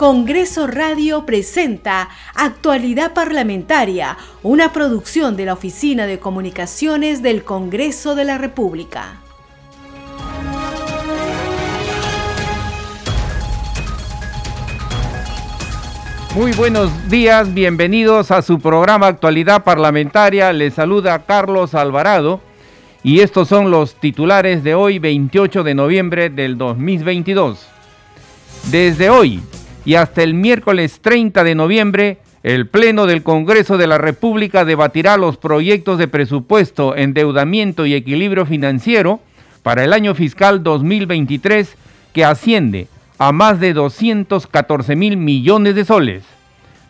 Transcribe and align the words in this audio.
Congreso 0.00 0.66
Radio 0.66 1.26
presenta 1.26 2.08
Actualidad 2.34 3.12
Parlamentaria, 3.12 4.16
una 4.42 4.72
producción 4.72 5.36
de 5.36 5.44
la 5.44 5.52
Oficina 5.52 6.06
de 6.06 6.18
Comunicaciones 6.18 7.20
del 7.20 7.44
Congreso 7.44 8.14
de 8.14 8.24
la 8.24 8.38
República. 8.38 9.20
Muy 16.34 16.52
buenos 16.52 16.90
días, 17.10 17.52
bienvenidos 17.52 18.30
a 18.30 18.40
su 18.40 18.58
programa 18.58 19.08
Actualidad 19.08 19.64
Parlamentaria. 19.64 20.50
Les 20.54 20.72
saluda 20.72 21.26
Carlos 21.26 21.74
Alvarado 21.74 22.40
y 23.02 23.20
estos 23.20 23.48
son 23.48 23.70
los 23.70 23.96
titulares 23.96 24.64
de 24.64 24.74
hoy, 24.74 24.98
28 24.98 25.62
de 25.62 25.74
noviembre 25.74 26.30
del 26.30 26.56
2022. 26.56 27.68
Desde 28.70 29.10
hoy, 29.10 29.42
y 29.84 29.94
hasta 29.94 30.22
el 30.22 30.34
miércoles 30.34 31.00
30 31.00 31.44
de 31.44 31.54
noviembre, 31.54 32.18
el 32.42 32.66
Pleno 32.66 33.06
del 33.06 33.22
Congreso 33.22 33.76
de 33.76 33.86
la 33.86 33.98
República 33.98 34.64
debatirá 34.64 35.16
los 35.16 35.36
proyectos 35.36 35.98
de 35.98 36.08
presupuesto, 36.08 36.96
endeudamiento 36.96 37.86
y 37.86 37.94
equilibrio 37.94 38.46
financiero 38.46 39.20
para 39.62 39.84
el 39.84 39.92
año 39.92 40.14
fiscal 40.14 40.62
2023 40.62 41.76
que 42.12 42.24
asciende 42.24 42.88
a 43.18 43.32
más 43.32 43.60
de 43.60 43.74
214 43.74 44.96
mil 44.96 45.16
millones 45.18 45.74
de 45.74 45.84
soles. 45.84 46.22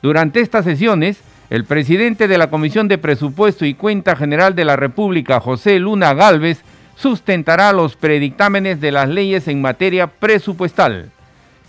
Durante 0.03 0.41
estas 0.41 0.65
sesiones, 0.65 1.19
el 1.51 1.65
presidente 1.65 2.29
de 2.29 2.39
la 2.39 2.49
Comisión 2.49 2.87
de 2.87 2.99
Presupuesto 2.99 3.67
y 3.67 3.75
Cuenta 3.75 4.15
General 4.15 4.55
de 4.55 4.65
la 4.65 4.77
República, 4.77 5.41
José 5.41 5.81
Luna 5.81 6.15
Galvez, 6.15 6.63
sustentará 6.95 7.73
los 7.73 7.97
predictámenes 7.97 8.81
de 8.81 8.93
las 8.93 9.09
leyes 9.09 9.49
en 9.49 9.61
materia 9.61 10.07
presupuestal. 10.07 11.11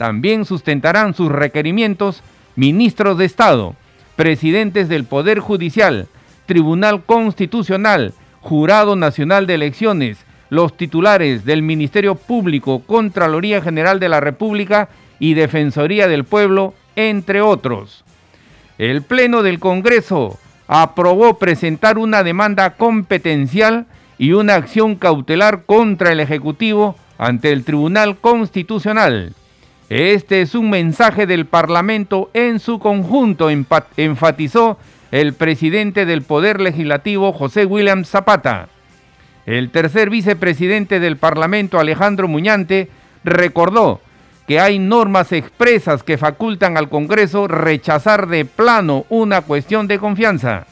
También 0.02 0.46
sustentarán 0.46 1.14
sus 1.14 1.32
requerimientos 1.32 2.24
ministros 2.56 3.20
de 3.20 3.26
Estado, 3.26 3.76
presidentes 4.16 4.90
del 4.90 5.04
Poder 5.04 5.38
Judicial, 5.38 6.08
Tribunal 6.48 7.04
Constitucional, 7.04 8.16
Jurado 8.40 8.96
Nacional 8.96 9.46
de 9.46 9.54
Elecciones, 9.54 10.18
los 10.50 10.76
titulares 10.76 11.46
del 11.46 11.62
Ministerio 11.62 12.16
Público, 12.16 12.82
Contraloría 12.84 13.62
General 13.62 14.00
de 14.00 14.10
la 14.10 14.20
República 14.20 14.90
y 15.20 15.36
Defensoría 15.36 16.08
del 16.08 16.24
Pueblo, 16.24 16.74
entre 16.96 17.44
otros. 17.44 18.04
El 18.80 19.04
Pleno 19.04 19.44
del 19.44 19.60
Congreso 19.60 20.40
aprobó 20.68 21.38
presentar 21.38 22.00
una 22.00 22.24
demanda 22.24 22.72
competencial 22.72 23.86
y 24.18 24.32
una 24.32 24.56
acción 24.56 24.96
cautelar 24.96 25.66
contra 25.68 26.12
el 26.12 26.22
Ejecutivo 26.22 26.96
ante 27.20 27.52
el 27.52 27.64
Tribunal 27.64 28.18
Constitucional. 28.18 29.36
Este 29.92 30.40
es 30.40 30.56
un 30.56 30.70
mensaje 30.70 31.28
del 31.28 31.46
Parlamento 31.46 32.30
en 32.34 32.62
su 32.62 32.80
conjunto, 32.80 33.50
enfatizó 33.50 34.78
el 35.12 35.34
presidente 35.34 36.06
del 36.06 36.22
Poder 36.22 36.62
Legislativo, 36.62 37.34
José 37.34 37.66
William 37.66 38.06
Zapata. 38.06 38.70
El 39.46 39.70
tercer 39.70 40.10
vicepresidente 40.10 41.02
del 41.02 41.18
Parlamento, 41.18 41.78
Alejandro 41.78 42.30
Muñante, 42.30 42.88
recordó 43.26 44.00
que 44.48 44.62
hay 44.62 44.80
normas 44.80 45.34
expresas 45.34 46.04
que 46.04 46.18
facultan 46.18 46.78
al 46.78 46.88
Congreso 46.88 47.50
rechazar 47.50 48.28
de 48.28 48.46
plano 48.46 49.06
una 49.10 49.42
cuestión 49.42 49.90
de 49.90 50.00
confianza. 50.00 50.68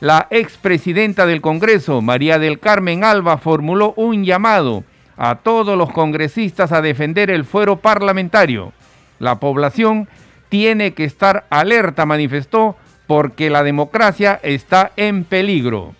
La 0.00 0.26
expresidenta 0.28 1.24
del 1.24 1.40
Congreso, 1.40 2.02
María 2.02 2.38
del 2.38 2.58
Carmen 2.58 3.02
Alba, 3.02 3.38
formuló 3.38 3.94
un 3.96 4.26
llamado 4.26 4.84
a 5.22 5.36
todos 5.36 5.78
los 5.78 5.92
congresistas 5.92 6.72
a 6.72 6.82
defender 6.82 7.30
el 7.30 7.44
fuero 7.44 7.76
parlamentario. 7.76 8.72
La 9.20 9.38
población 9.38 10.08
tiene 10.48 10.94
que 10.94 11.04
estar 11.04 11.44
alerta, 11.48 12.06
manifestó, 12.06 12.76
porque 13.06 13.48
la 13.48 13.62
democracia 13.62 14.40
está 14.42 14.90
en 14.96 15.22
peligro. 15.22 15.94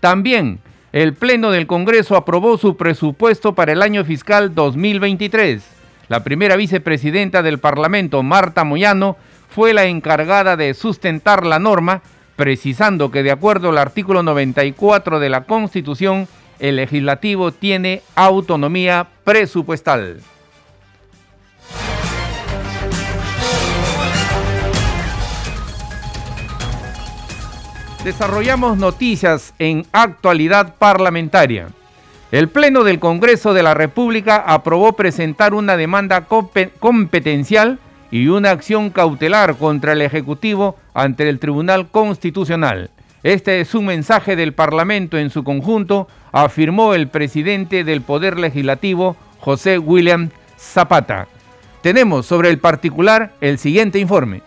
También 0.00 0.58
el 0.90 1.12
Pleno 1.12 1.50
del 1.50 1.66
Congreso 1.66 2.16
aprobó 2.16 2.56
su 2.56 2.78
presupuesto 2.78 3.54
para 3.54 3.72
el 3.72 3.82
año 3.82 4.02
fiscal 4.06 4.54
2023. 4.54 5.62
La 6.08 6.24
primera 6.24 6.56
vicepresidenta 6.56 7.42
del 7.42 7.58
Parlamento, 7.58 8.22
Marta 8.22 8.64
Moyano, 8.64 9.18
fue 9.50 9.74
la 9.74 9.84
encargada 9.84 10.56
de 10.56 10.72
sustentar 10.72 11.44
la 11.44 11.58
norma, 11.58 12.00
precisando 12.36 13.10
que 13.10 13.22
de 13.22 13.32
acuerdo 13.32 13.68
al 13.68 13.76
artículo 13.76 14.22
94 14.22 15.20
de 15.20 15.28
la 15.28 15.44
Constitución, 15.44 16.26
el 16.58 16.76
legislativo 16.76 17.52
tiene 17.52 18.02
autonomía 18.14 19.06
presupuestal. 19.24 20.20
Desarrollamos 28.04 28.78
noticias 28.78 29.52
en 29.58 29.84
actualidad 29.92 30.76
parlamentaria. 30.76 31.68
El 32.30 32.48
Pleno 32.48 32.84
del 32.84 33.00
Congreso 33.00 33.54
de 33.54 33.62
la 33.62 33.74
República 33.74 34.36
aprobó 34.36 34.92
presentar 34.92 35.52
una 35.52 35.76
demanda 35.76 36.26
competencial 36.26 37.78
y 38.10 38.28
una 38.28 38.50
acción 38.50 38.90
cautelar 38.90 39.56
contra 39.56 39.92
el 39.92 40.02
Ejecutivo 40.02 40.76
ante 40.94 41.28
el 41.28 41.38
Tribunal 41.38 41.88
Constitucional. 41.88 42.90
Este 43.28 43.60
es 43.60 43.74
un 43.74 43.84
mensaje 43.84 44.36
del 44.36 44.54
Parlamento 44.54 45.18
en 45.18 45.28
su 45.28 45.44
conjunto, 45.44 46.08
afirmó 46.32 46.94
el 46.94 47.08
presidente 47.08 47.84
del 47.84 48.00
Poder 48.00 48.38
Legislativo, 48.38 49.18
José 49.38 49.78
William 49.78 50.30
Zapata. 50.58 51.28
Tenemos 51.82 52.24
sobre 52.24 52.48
el 52.48 52.58
particular 52.58 53.34
el 53.42 53.58
siguiente 53.58 53.98
informe. 53.98 54.40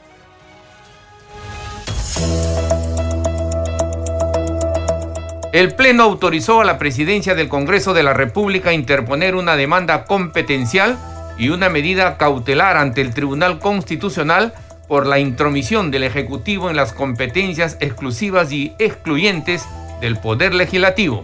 El 5.53 5.75
Pleno 5.75 6.01
autorizó 6.01 6.61
a 6.61 6.65
la 6.65 6.79
Presidencia 6.79 7.35
del 7.35 7.49
Congreso 7.49 7.93
de 7.93 8.01
la 8.01 8.15
República 8.15 8.73
interponer 8.73 9.35
una 9.35 9.55
demanda 9.55 10.05
competencial 10.05 10.97
y 11.37 11.49
una 11.49 11.69
medida 11.69 12.17
cautelar 12.17 12.77
ante 12.77 13.01
el 13.01 13.13
Tribunal 13.13 13.59
Constitucional 13.59 14.55
por 14.91 15.07
la 15.07 15.19
intromisión 15.19 15.89
del 15.89 16.03
Ejecutivo 16.03 16.69
en 16.69 16.75
las 16.75 16.91
competencias 16.91 17.77
exclusivas 17.79 18.51
y 18.51 18.75
excluyentes 18.77 19.65
del 20.01 20.17
Poder 20.17 20.53
Legislativo. 20.53 21.23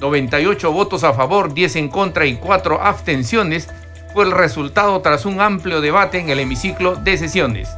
98 0.00 0.72
votos 0.72 1.04
a 1.04 1.12
favor, 1.12 1.54
10 1.54 1.76
en 1.76 1.88
contra 1.90 2.26
y 2.26 2.34
4 2.34 2.82
abstenciones 2.82 3.68
fue 4.12 4.24
el 4.24 4.32
resultado 4.32 5.00
tras 5.00 5.26
un 5.26 5.40
amplio 5.40 5.80
debate 5.80 6.18
en 6.18 6.28
el 6.28 6.40
hemiciclo 6.40 6.96
de 6.96 7.16
sesiones. 7.16 7.68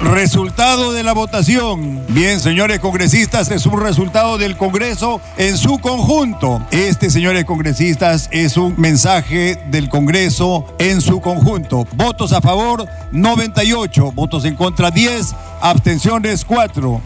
Resultado 0.00 0.92
de 0.92 1.02
la 1.02 1.12
votación. 1.12 2.02
Bien, 2.08 2.40
señores 2.40 2.80
congresistas, 2.80 3.50
es 3.50 3.66
un 3.66 3.78
resultado 3.78 4.38
del 4.38 4.56
Congreso 4.56 5.20
en 5.36 5.58
su 5.58 5.78
conjunto. 5.78 6.66
Este, 6.70 7.10
señores 7.10 7.44
congresistas, 7.44 8.30
es 8.32 8.56
un 8.56 8.74
mensaje 8.78 9.62
del 9.66 9.90
Congreso 9.90 10.64
en 10.78 11.02
su 11.02 11.20
conjunto. 11.20 11.86
Votos 11.96 12.32
a 12.32 12.40
favor, 12.40 12.88
98. 13.12 14.12
Votos 14.12 14.46
en 14.46 14.56
contra, 14.56 14.90
10. 14.90 15.34
Abstenciones, 15.60 16.46
4 16.46 17.02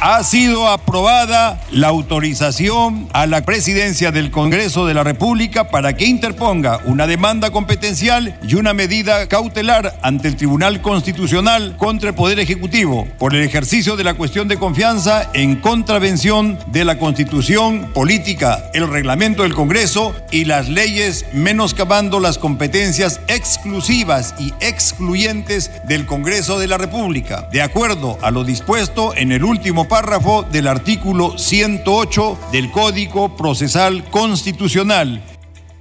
ha 0.00 0.22
sido 0.22 0.68
aprobada 0.68 1.60
la 1.70 1.88
autorización 1.88 3.08
a 3.12 3.26
la 3.26 3.44
presidencia 3.44 4.12
del 4.12 4.30
Congreso 4.30 4.86
de 4.86 4.94
la 4.94 5.02
República 5.02 5.68
para 5.68 5.96
que 5.96 6.04
interponga 6.04 6.80
una 6.84 7.06
demanda 7.06 7.50
competencial 7.50 8.38
y 8.46 8.54
una 8.56 8.74
medida 8.74 9.26
cautelar 9.26 9.98
ante 10.02 10.28
el 10.28 10.36
Tribunal 10.36 10.82
Constitucional 10.82 11.76
contra 11.78 12.10
el 12.10 12.14
Poder 12.14 12.38
Ejecutivo 12.38 13.06
por 13.18 13.34
el 13.34 13.42
ejercicio 13.42 13.96
de 13.96 14.04
la 14.04 14.14
cuestión 14.14 14.48
de 14.48 14.58
confianza 14.58 15.30
en 15.32 15.56
contravención 15.56 16.58
de 16.66 16.84
la 16.84 16.98
Constitución 16.98 17.90
política, 17.94 18.70
el 18.74 18.88
reglamento 18.88 19.44
del 19.44 19.54
Congreso 19.54 20.14
y 20.30 20.44
las 20.44 20.68
leyes 20.68 21.24
menoscabando 21.32 22.20
las 22.20 22.38
competencias 22.38 23.20
exclusivas 23.28 24.34
y 24.38 24.52
excluyentes 24.60 25.70
del 25.88 26.04
Congreso 26.04 26.58
de 26.58 26.68
la 26.68 26.76
República, 26.76 27.48
de 27.50 27.62
acuerdo 27.62 28.18
a 28.20 28.30
lo 28.30 28.44
dispuesto 28.44 29.14
en 29.16 29.32
el 29.32 29.42
último 29.42 29.85
párrafo 29.88 30.42
del 30.42 30.68
artículo 30.68 31.38
108 31.38 32.38
del 32.52 32.70
Código 32.70 33.36
Procesal 33.36 34.04
Constitucional. 34.10 35.22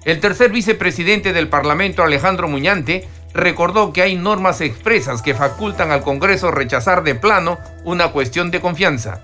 El 0.06 0.20
tercer 0.20 0.52
vicepresidente 0.52 1.34
del 1.34 1.50
Parlamento, 1.50 2.04
Alejandro 2.04 2.48
Muñante, 2.48 3.08
recordó 3.34 3.92
que 3.92 4.02
hay 4.02 4.16
normas 4.16 4.62
expresas 4.62 5.22
que 5.22 5.36
facultan 5.36 5.92
al 5.92 6.04
Congreso 6.04 6.52
rechazar 6.52 7.04
de 7.04 7.16
plano 7.16 7.58
una 7.84 8.10
cuestión 8.10 8.52
de 8.52 8.62
confianza. 8.62 9.22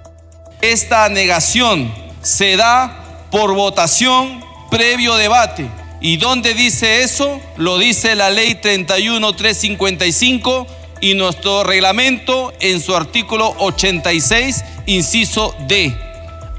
Esta 0.62 1.08
negación 1.10 1.94
se 2.22 2.58
da 2.58 3.28
por 3.32 3.54
votación 3.54 4.44
previo 4.70 5.16
debate. 5.16 5.70
¿Y 6.02 6.18
dónde 6.18 6.54
dice 6.54 7.04
eso? 7.04 7.40
Lo 7.58 7.78
dice 7.78 8.16
la 8.16 8.30
ley 8.30 8.56
31355 8.56 10.68
y 11.02 11.16
nuestro 11.16 11.64
reglamento 11.64 12.54
en 12.60 12.80
su 12.80 12.96
artículo 12.96 13.54
86, 13.58 14.64
inciso 14.86 15.56
D. 15.68 15.96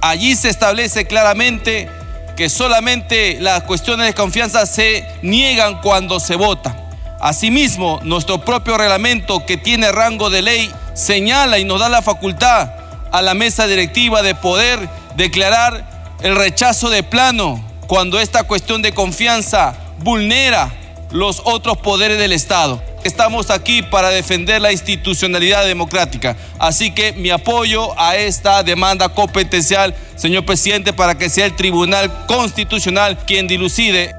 Allí 0.00 0.34
se 0.34 0.48
establece 0.48 1.06
claramente 1.06 1.88
que 2.36 2.50
solamente 2.50 3.38
las 3.40 3.62
cuestiones 3.62 4.06
de 4.06 4.14
confianza 4.14 4.66
se 4.66 5.06
niegan 5.22 5.80
cuando 5.80 6.18
se 6.18 6.34
vota. 6.34 6.76
Asimismo, 7.20 8.00
nuestro 8.02 8.44
propio 8.44 8.76
reglamento 8.76 9.46
que 9.46 9.56
tiene 9.56 9.92
rango 9.92 10.28
de 10.28 10.42
ley 10.42 10.72
señala 10.94 11.58
y 11.58 11.64
nos 11.64 11.78
da 11.78 11.88
la 11.88 12.02
facultad 12.02 12.72
a 13.12 13.22
la 13.22 13.34
mesa 13.34 13.68
directiva 13.68 14.22
de 14.22 14.34
poder 14.34 14.88
declarar 15.14 16.18
el 16.22 16.34
rechazo 16.34 16.90
de 16.90 17.04
plano 17.04 17.62
cuando 17.86 18.18
esta 18.18 18.42
cuestión 18.42 18.82
de 18.82 18.92
confianza 18.92 19.74
vulnera 19.98 20.72
los 21.12 21.42
otros 21.44 21.78
poderes 21.78 22.18
del 22.18 22.32
Estado. 22.32 22.82
Estamos 23.04 23.50
aquí 23.50 23.82
para 23.82 24.08
defender 24.10 24.60
la 24.60 24.72
institucionalidad 24.72 25.66
democrática. 25.66 26.36
Así 26.58 26.94
que 26.94 27.12
mi 27.12 27.30
apoyo 27.30 27.98
a 28.00 28.16
esta 28.16 28.62
demanda 28.62 29.08
competencial, 29.08 29.94
señor 30.16 30.44
presidente, 30.44 30.92
para 30.92 31.16
que 31.16 31.28
sea 31.28 31.46
el 31.46 31.56
Tribunal 31.56 32.26
Constitucional 32.26 33.18
quien 33.26 33.46
dilucide. 33.46 34.14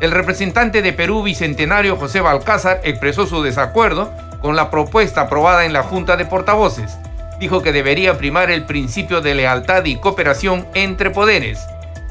El 0.00 0.10
representante 0.10 0.82
de 0.82 0.92
Perú 0.92 1.22
Bicentenario 1.22 1.96
José 1.96 2.20
Balcázar 2.20 2.80
expresó 2.82 3.26
su 3.26 3.42
desacuerdo 3.42 4.12
con 4.40 4.56
la 4.56 4.70
propuesta 4.70 5.22
aprobada 5.22 5.64
en 5.64 5.72
la 5.72 5.82
Junta 5.82 6.16
de 6.16 6.26
Portavoces. 6.26 6.98
Dijo 7.38 7.62
que 7.62 7.72
debería 7.72 8.18
primar 8.18 8.50
el 8.50 8.64
principio 8.64 9.20
de 9.20 9.34
lealtad 9.34 9.84
y 9.84 9.96
cooperación 9.96 10.66
entre 10.74 11.10
poderes. 11.10 11.60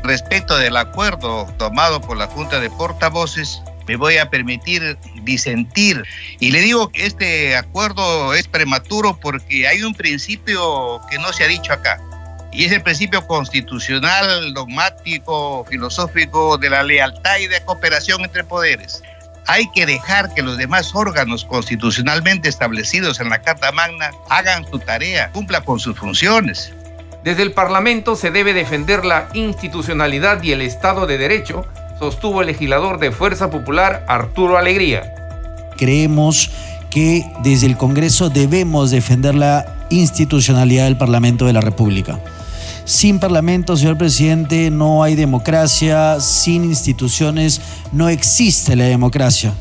Respecto 0.03 0.57
del 0.57 0.77
acuerdo 0.77 1.47
tomado 1.57 2.01
por 2.01 2.17
la 2.17 2.27
Junta 2.27 2.59
de 2.59 2.69
Portavoces, 2.69 3.61
me 3.87 3.95
voy 3.95 4.17
a 4.17 4.29
permitir 4.29 4.97
disentir. 5.23 6.03
Y 6.39 6.51
le 6.51 6.61
digo 6.61 6.89
que 6.89 7.05
este 7.05 7.55
acuerdo 7.55 8.33
es 8.33 8.47
prematuro 8.47 9.17
porque 9.19 9.67
hay 9.67 9.83
un 9.83 9.93
principio 9.93 11.01
que 11.09 11.17
no 11.17 11.33
se 11.33 11.43
ha 11.43 11.47
dicho 11.47 11.73
acá. 11.73 11.99
Y 12.51 12.65
es 12.65 12.71
el 12.71 12.83
principio 12.83 13.25
constitucional, 13.25 14.53
dogmático, 14.53 15.65
filosófico 15.69 16.57
de 16.57 16.69
la 16.69 16.83
lealtad 16.83 17.37
y 17.39 17.47
de 17.47 17.63
cooperación 17.65 18.21
entre 18.21 18.43
poderes. 18.43 19.01
Hay 19.47 19.69
que 19.71 19.85
dejar 19.85 20.33
que 20.33 20.41
los 20.41 20.57
demás 20.57 20.91
órganos 20.93 21.43
constitucionalmente 21.45 22.47
establecidos 22.47 23.19
en 23.19 23.29
la 23.29 23.41
Carta 23.41 23.71
Magna 23.71 24.11
hagan 24.29 24.65
su 24.69 24.79
tarea, 24.79 25.31
cumplan 25.31 25.63
con 25.63 25.79
sus 25.79 25.97
funciones. 25.97 26.71
Desde 27.23 27.41
el 27.41 27.53
Parlamento 27.53 28.15
se 28.15 28.31
debe 28.31 28.53
defender 28.53 29.03
la 29.03 29.29
institucionalidad 29.33 30.43
y 30.43 30.51
el 30.51 30.61
Estado 30.61 31.07
de 31.07 31.17
Derecho 31.17 31.65
sostuvo 32.03 32.41
el 32.41 32.47
legislador 32.47 32.99
de 32.99 33.13
Fuerza 33.13 33.49
Popular 33.49 34.03
Arturo 34.09 34.57
Alegría. 34.57 35.13
Creemos 35.77 36.51
que 36.89 37.25
desde 37.43 37.65
el 37.65 37.77
Congreso 37.77 38.29
debemos 38.29 38.91
defender 38.91 39.35
la 39.35 39.65
institucionalidad 39.89 40.83
del 40.83 40.97
Parlamento 40.97 41.45
de 41.45 41.53
la 41.53 41.61
República. 41.61 42.19
Sin 42.83 43.19
Parlamento, 43.19 43.77
señor 43.77 43.97
presidente, 43.97 44.69
no 44.69 45.01
hay 45.01 45.15
democracia, 45.15 46.19
sin 46.19 46.65
instituciones 46.65 47.61
no 47.93 48.09
existe 48.09 48.75
la 48.75 48.83
democracia 48.83 49.53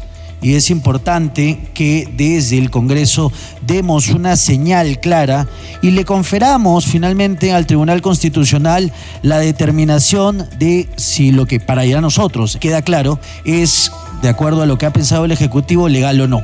y 0.42 0.56
es 0.56 0.70
importante 0.70 1.58
que 1.72 2.08
desde 2.12 2.58
el 2.58 2.70
Congreso 2.70 3.32
demos 3.62 4.08
una 4.08 4.36
señal 4.36 5.00
clara 5.00 5.46
y 5.80 5.92
le 5.92 6.04
conferamos 6.04 6.84
finalmente 6.86 7.52
al 7.52 7.66
Tribunal 7.66 8.02
Constitucional 8.02 8.92
la 9.22 9.38
determinación 9.38 10.48
de 10.58 10.88
si 10.96 11.30
lo 11.30 11.46
que 11.46 11.60
para 11.60 11.82
a 11.82 12.00
nosotros 12.00 12.58
queda 12.60 12.82
claro 12.82 13.18
es, 13.44 13.92
de 14.22 14.28
acuerdo 14.28 14.62
a 14.62 14.66
lo 14.66 14.78
que 14.78 14.86
ha 14.86 14.92
pensado 14.92 15.24
el 15.24 15.32
Ejecutivo, 15.32 15.88
legal 15.88 16.20
o 16.20 16.28
no. 16.28 16.42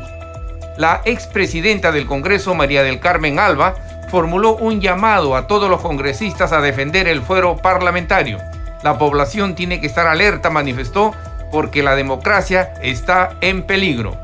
La 0.77 1.01
expresidenta 1.05 1.93
del 1.93 2.07
Congreso, 2.07 2.55
María 2.55 2.83
del 2.83 3.01
Carmen 3.01 3.39
Alba, 3.39 3.75
formuló 4.11 4.57
un 4.57 4.81
llamado 4.81 5.37
a 5.37 5.47
todos 5.47 5.69
los 5.69 5.81
congresistas 5.81 6.53
a 6.53 6.61
defender 6.61 7.09
el 7.09 7.23
fuero 7.23 7.57
parlamentario. 7.57 8.39
La 8.83 8.99
población 8.99 9.55
tiene 9.55 9.81
que 9.81 9.87
estar 9.87 10.07
alerta, 10.07 10.51
manifestó, 10.51 11.15
porque 11.51 11.83
la 11.83 11.95
democracia 11.95 12.75
está 12.83 13.39
en 13.41 13.67
peligro. 13.67 14.17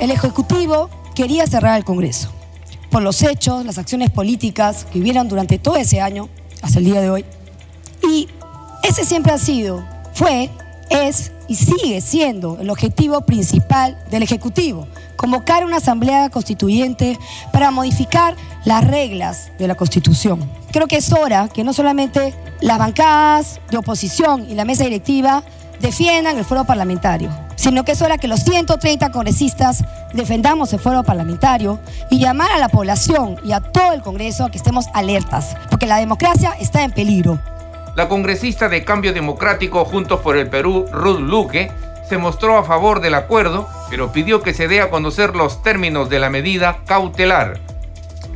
El 0.00 0.10
Ejecutivo 0.10 0.90
quería 1.14 1.46
cerrar 1.46 1.76
el 1.78 1.84
Congreso 1.84 2.30
por 2.94 3.02
los 3.02 3.22
hechos, 3.22 3.64
las 3.64 3.78
acciones 3.78 4.10
políticas 4.10 4.86
que 4.92 5.00
hubieran 5.00 5.28
durante 5.28 5.58
todo 5.58 5.74
ese 5.74 6.00
año, 6.00 6.28
hasta 6.62 6.78
el 6.78 6.84
día 6.84 7.00
de 7.00 7.10
hoy. 7.10 7.24
Y 8.08 8.28
ese 8.84 9.04
siempre 9.04 9.32
ha 9.32 9.38
sido, 9.38 9.84
fue, 10.12 10.48
es 10.90 11.32
y 11.48 11.56
sigue 11.56 12.00
siendo 12.00 12.58
el 12.60 12.70
objetivo 12.70 13.22
principal 13.22 13.98
del 14.10 14.22
Ejecutivo, 14.22 14.86
convocar 15.16 15.64
una 15.64 15.78
asamblea 15.78 16.30
constituyente 16.30 17.18
para 17.52 17.72
modificar 17.72 18.36
las 18.64 18.86
reglas 18.86 19.50
de 19.58 19.66
la 19.66 19.74
Constitución. 19.74 20.48
Creo 20.70 20.86
que 20.86 20.98
es 20.98 21.12
hora 21.12 21.48
que 21.48 21.64
no 21.64 21.72
solamente 21.72 22.32
las 22.60 22.78
bancadas 22.78 23.60
de 23.70 23.76
oposición 23.76 24.46
y 24.48 24.54
la 24.54 24.64
mesa 24.64 24.84
directiva 24.84 25.42
defiendan 25.80 26.38
el 26.38 26.44
foro 26.44 26.64
parlamentario, 26.64 27.30
sino 27.56 27.84
que 27.84 27.92
es 27.92 28.02
hora 28.02 28.18
que 28.18 28.28
los 28.28 28.40
130 28.40 29.10
congresistas 29.10 29.84
defendamos 30.12 30.72
el 30.72 30.80
foro 30.80 31.02
parlamentario 31.02 31.80
y 32.10 32.18
llamar 32.18 32.52
a 32.52 32.58
la 32.58 32.68
población 32.68 33.36
y 33.44 33.52
a 33.52 33.60
todo 33.60 33.92
el 33.92 34.02
Congreso 34.02 34.44
a 34.44 34.50
que 34.50 34.58
estemos 34.58 34.86
alertas, 34.94 35.56
porque 35.70 35.86
la 35.86 35.98
democracia 35.98 36.54
está 36.60 36.82
en 36.82 36.92
peligro. 36.92 37.38
La 37.96 38.08
congresista 38.08 38.68
de 38.68 38.84
Cambio 38.84 39.12
Democrático 39.12 39.84
Juntos 39.84 40.20
por 40.20 40.36
el 40.36 40.48
Perú, 40.48 40.86
Ruth 40.92 41.20
Luque, 41.20 41.70
se 42.08 42.18
mostró 42.18 42.58
a 42.58 42.64
favor 42.64 43.00
del 43.00 43.14
acuerdo, 43.14 43.68
pero 43.88 44.12
pidió 44.12 44.42
que 44.42 44.52
se 44.52 44.68
dé 44.68 44.80
a 44.80 44.90
conocer 44.90 45.34
los 45.34 45.62
términos 45.62 46.10
de 46.10 46.18
la 46.18 46.28
medida 46.28 46.78
cautelar. 46.86 47.58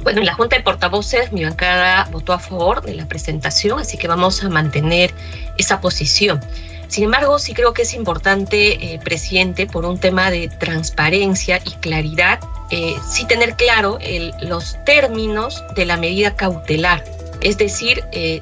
Bueno, 0.02 0.20
en 0.20 0.26
la 0.26 0.34
Junta 0.34 0.56
de 0.56 0.62
Portavoces 0.62 1.32
mi 1.32 1.44
bancada 1.44 2.08
votó 2.10 2.32
a 2.32 2.38
favor 2.38 2.82
de 2.82 2.94
la 2.94 3.06
presentación, 3.06 3.78
así 3.78 3.98
que 3.98 4.08
vamos 4.08 4.42
a 4.42 4.48
mantener 4.48 5.12
esa 5.58 5.80
posición. 5.80 6.40
Sin 6.88 7.04
embargo, 7.04 7.38
sí 7.38 7.52
creo 7.52 7.74
que 7.74 7.82
es 7.82 7.92
importante, 7.92 8.94
eh, 8.94 8.98
presidente, 9.04 9.66
por 9.66 9.84
un 9.84 10.00
tema 10.00 10.30
de 10.30 10.48
transparencia 10.48 11.60
y 11.64 11.72
claridad, 11.74 12.40
eh, 12.70 12.96
sí 13.06 13.26
tener 13.26 13.54
claro 13.56 13.98
los 14.40 14.82
términos 14.84 15.62
de 15.76 15.84
la 15.84 15.98
medida 15.98 16.34
cautelar. 16.34 17.04
Es 17.42 17.58
decir, 17.58 18.02
eh, 18.12 18.40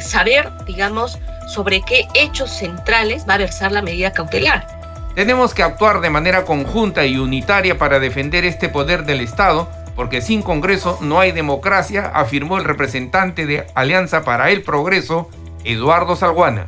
saber, 0.00 0.50
digamos, 0.66 1.18
sobre 1.48 1.82
qué 1.82 2.06
hechos 2.14 2.50
centrales 2.50 3.26
va 3.28 3.34
a 3.34 3.38
versar 3.38 3.72
la 3.72 3.82
medida 3.82 4.12
cautelar. 4.12 4.66
Tenemos 5.16 5.52
que 5.52 5.64
actuar 5.64 6.00
de 6.00 6.10
manera 6.10 6.44
conjunta 6.44 7.04
y 7.04 7.18
unitaria 7.18 7.76
para 7.76 7.98
defender 7.98 8.44
este 8.44 8.68
poder 8.68 9.04
del 9.04 9.20
Estado, 9.20 9.68
porque 9.96 10.22
sin 10.22 10.42
Congreso 10.42 10.96
no 11.00 11.18
hay 11.18 11.32
democracia, 11.32 12.10
afirmó 12.14 12.56
el 12.56 12.64
representante 12.64 13.46
de 13.46 13.66
Alianza 13.74 14.22
para 14.22 14.50
el 14.50 14.62
Progreso, 14.62 15.28
Eduardo 15.64 16.16
Salguana. 16.16 16.66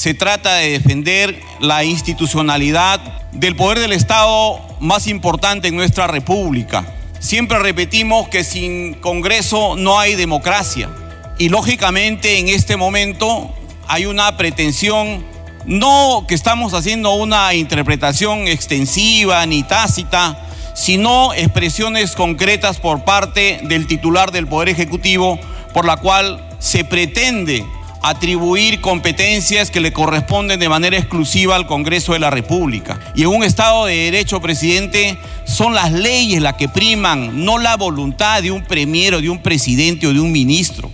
Se 0.00 0.14
trata 0.14 0.54
de 0.54 0.70
defender 0.70 1.42
la 1.60 1.84
institucionalidad 1.84 3.00
del 3.32 3.54
poder 3.54 3.80
del 3.80 3.92
Estado 3.92 4.58
más 4.80 5.06
importante 5.06 5.68
en 5.68 5.76
nuestra 5.76 6.06
República. 6.06 6.86
Siempre 7.18 7.58
repetimos 7.58 8.26
que 8.28 8.42
sin 8.42 8.94
Congreso 8.94 9.76
no 9.76 10.00
hay 10.00 10.14
democracia. 10.14 10.88
Y 11.36 11.50
lógicamente 11.50 12.38
en 12.38 12.48
este 12.48 12.78
momento 12.78 13.54
hay 13.88 14.06
una 14.06 14.38
pretensión, 14.38 15.22
no 15.66 16.24
que 16.26 16.34
estamos 16.34 16.72
haciendo 16.72 17.12
una 17.12 17.52
interpretación 17.52 18.48
extensiva 18.48 19.44
ni 19.44 19.64
tácita, 19.64 20.46
sino 20.74 21.34
expresiones 21.34 22.12
concretas 22.12 22.78
por 22.78 23.04
parte 23.04 23.60
del 23.64 23.86
titular 23.86 24.32
del 24.32 24.46
Poder 24.46 24.70
Ejecutivo, 24.70 25.38
por 25.74 25.84
la 25.84 25.98
cual 25.98 26.56
se 26.58 26.84
pretende 26.84 27.66
atribuir 28.02 28.80
competencias 28.80 29.70
que 29.70 29.80
le 29.80 29.92
corresponden 29.92 30.58
de 30.58 30.68
manera 30.68 30.96
exclusiva 30.96 31.56
al 31.56 31.66
Congreso 31.66 32.12
de 32.12 32.18
la 32.18 32.30
República. 32.30 32.98
Y 33.14 33.22
en 33.22 33.28
un 33.28 33.42
Estado 33.42 33.86
de 33.86 33.94
Derecho, 33.94 34.40
presidente, 34.40 35.18
son 35.46 35.74
las 35.74 35.92
leyes 35.92 36.40
las 36.40 36.54
que 36.54 36.68
priman, 36.68 37.44
no 37.44 37.58
la 37.58 37.76
voluntad 37.76 38.42
de 38.42 38.50
un 38.50 38.64
premier 38.64 39.14
o 39.14 39.20
de 39.20 39.28
un 39.28 39.42
presidente 39.42 40.06
o 40.06 40.12
de 40.12 40.20
un 40.20 40.32
ministro. 40.32 40.90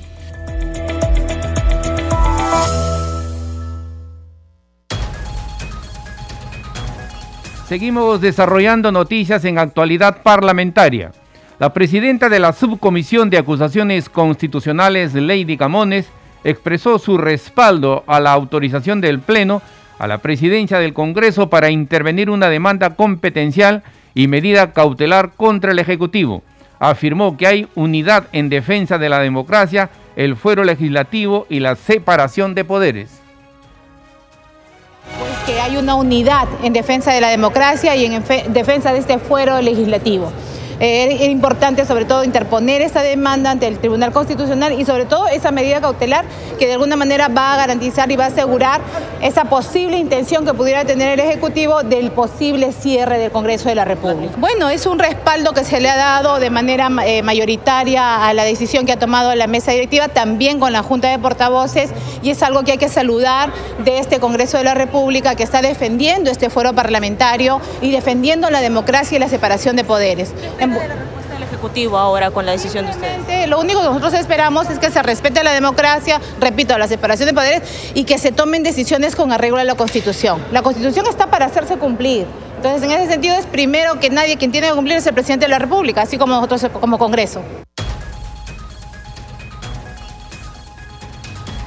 Seguimos 7.69 8.21
desarrollando 8.21 8.93
noticias 8.93 9.45
en 9.45 9.59
actualidad 9.59 10.23
parlamentaria. 10.23 11.11
La 11.59 11.73
presidenta 11.73 12.29
de 12.29 12.39
la 12.39 12.53
Subcomisión 12.53 13.29
de 13.29 13.39
Acusaciones 13.39 14.09
Constitucionales, 14.09 15.15
Lady 15.15 15.57
Camones, 15.57 16.07
expresó 16.47 16.99
su 17.01 17.19
respaldo 17.19 18.05
a 18.07 18.21
la 18.21 18.33
autorización 18.33 19.01
del 19.01 19.19
Pleno 19.19 19.63
a 19.99 20.07
la 20.07 20.19
presidencia 20.19 20.79
del 20.79 20.95
Congreso 20.95 21.51
para 21.51 21.71
intervenir 21.71 22.31
una 22.31 22.49
demanda 22.49 22.95
competencial 22.95 23.83
y 24.15 24.29
medida 24.29 24.73
cautelar 24.73 25.33
contra 25.37 25.73
el 25.73 25.79
Ejecutivo. 25.79 26.43
Afirmó 26.79 27.37
que 27.37 27.47
hay 27.47 27.69
unidad 27.75 28.25
en 28.33 28.49
defensa 28.49 28.99
de 28.99 29.09
la 29.09 29.19
democracia, 29.21 29.91
el 30.15 30.37
fuero 30.37 30.65
legislativo 30.65 31.47
y 31.49 31.61
la 31.61 31.75
separación 31.75 32.55
de 32.55 32.65
poderes. 32.65 33.21
Pues 35.19 35.33
que 35.47 35.61
hay 35.61 35.77
una 35.77 35.95
unidad 35.95 36.47
en 36.63 36.73
defensa 36.73 37.13
de 37.13 37.21
la 37.21 37.29
democracia 37.29 37.97
y 37.97 38.05
en 38.05 38.23
defensa 38.53 38.93
de 38.93 38.99
este 38.99 39.19
fuero 39.19 39.61
legislativo. 39.63 40.33
Eh, 40.81 41.19
es 41.21 41.29
importante 41.29 41.85
sobre 41.85 42.05
todo 42.05 42.25
interponer 42.25 42.83
esa 42.83 43.03
demanda 43.03 43.51
ante 43.51 43.67
el 43.67 43.79
Tribunal 43.79 44.13
Constitucional 44.13 44.79
y 44.79 44.85
sobre 44.85 45.07
todo 45.07 45.27
esa 45.29 45.51
medida 45.51 45.81
cautelar 45.81 46.25
que 46.59 46.67
de 46.67 46.75
alguna 46.75 46.97
manera 46.97 47.29
va 47.29 47.55
a 47.55 47.57
garantizar 47.57 48.11
y 48.11 48.17
va 48.17 48.25
a 48.25 48.29
asegurar 48.29 48.81
esa 49.23 49.45
posible 49.45 49.97
intención 49.97 50.45
que 50.45 50.55
pudiera 50.55 50.85
tener 50.85 51.19
el 51.19 51.21
Ejecutivo 51.21 51.83
del 51.83 52.11
posible 52.11 52.73
cierre 52.73 53.19
del 53.19 53.31
Congreso 53.31 53.69
de 53.69 53.75
la 53.75 53.85
República. 53.85 54.35
Bueno, 54.37 54.69
es 54.69 54.87
un 54.87 54.99
respaldo 54.99 55.53
que 55.53 55.65
se 55.65 55.81
le 55.81 55.89
ha 55.89 55.97
dado 55.97 56.39
de 56.39 56.51
manera 56.51 56.91
eh, 57.05 57.23
mayoritaria 57.23 58.27
a 58.27 58.33
la 58.35 58.45
decisión 58.45 58.87
que 58.87 58.93
ha 58.93 58.99
tomado 58.99 59.35
la 59.35 59.47
mesa 59.47 59.73
directiva, 59.73 60.09
también 60.09 60.61
con 60.61 60.73
la 60.73 60.83
Junta 60.83 61.09
de 61.09 61.19
Portavoces, 61.19 61.91
y 62.23 62.31
es 62.31 62.43
algo 62.43 62.63
que 62.65 62.73
hay 62.73 62.79
que 62.79 62.89
saludar 62.89 63.51
de 63.85 63.99
este 63.99 64.21
Congreso 64.21 64.59
de 64.59 64.65
la 64.65 64.75
República 64.75 65.35
que 65.35 65.43
está 65.43 65.63
defendiendo 65.63 66.31
este 66.31 66.51
foro 66.51 66.75
parlamentario 66.75 67.61
y 67.81 67.91
defendiendo 67.91 68.51
la 68.51 68.61
democracia 68.61 69.17
y 69.17 69.19
la 69.19 69.29
separación 69.29 69.77
de 69.77 69.85
poderes. 69.85 70.33
¿Qué 70.75 70.89
la 70.89 70.95
respuesta 70.95 71.35
del 71.35 71.43
Ejecutivo 71.45 71.99
ahora 71.99 72.31
con 72.31 72.45
la 72.45 72.53
decisión 72.53 72.87
de 72.87 72.93
ustedes? 72.93 73.49
Lo 73.49 73.61
único 73.61 73.81
que 73.81 73.87
nosotros 73.87 74.15
esperamos 74.15 74.69
es 74.69 74.79
que 74.79 74.91
se 74.91 75.03
respete 75.03 75.45
la 75.45 75.53
democracia, 75.53 76.21
repito, 76.41 76.77
la 76.77 76.89
separación 76.89 77.29
de 77.29 77.35
poderes 77.35 77.63
y 77.95 78.05
que 78.05 78.19
se 78.19 78.33
tomen 78.33 78.63
decisiones 78.63 79.15
con 79.15 79.33
arreglo 79.33 79.59
a 79.59 79.65
la 79.65 79.75
Constitución. 79.75 80.43
La 80.53 80.63
Constitución 80.63 81.07
está 81.07 81.29
para 81.29 81.47
hacerse 81.47 81.77
cumplir. 81.77 82.27
Entonces, 82.57 82.83
en 82.83 82.91
ese 82.91 83.13
sentido, 83.13 83.37
es 83.37 83.47
primero 83.47 84.01
que 84.01 84.11
nadie 84.11 84.37
quien 84.37 84.51
tiene 84.51 84.69
que 84.69 84.75
cumplir 84.75 84.97
es 84.97 85.07
el 85.07 85.15
presidente 85.15 85.45
de 85.45 85.51
la 85.51 85.59
República, 85.59 86.03
así 86.03 86.19
como 86.19 86.35
nosotros 86.35 86.67
como 86.81 86.99
Congreso. 86.99 87.43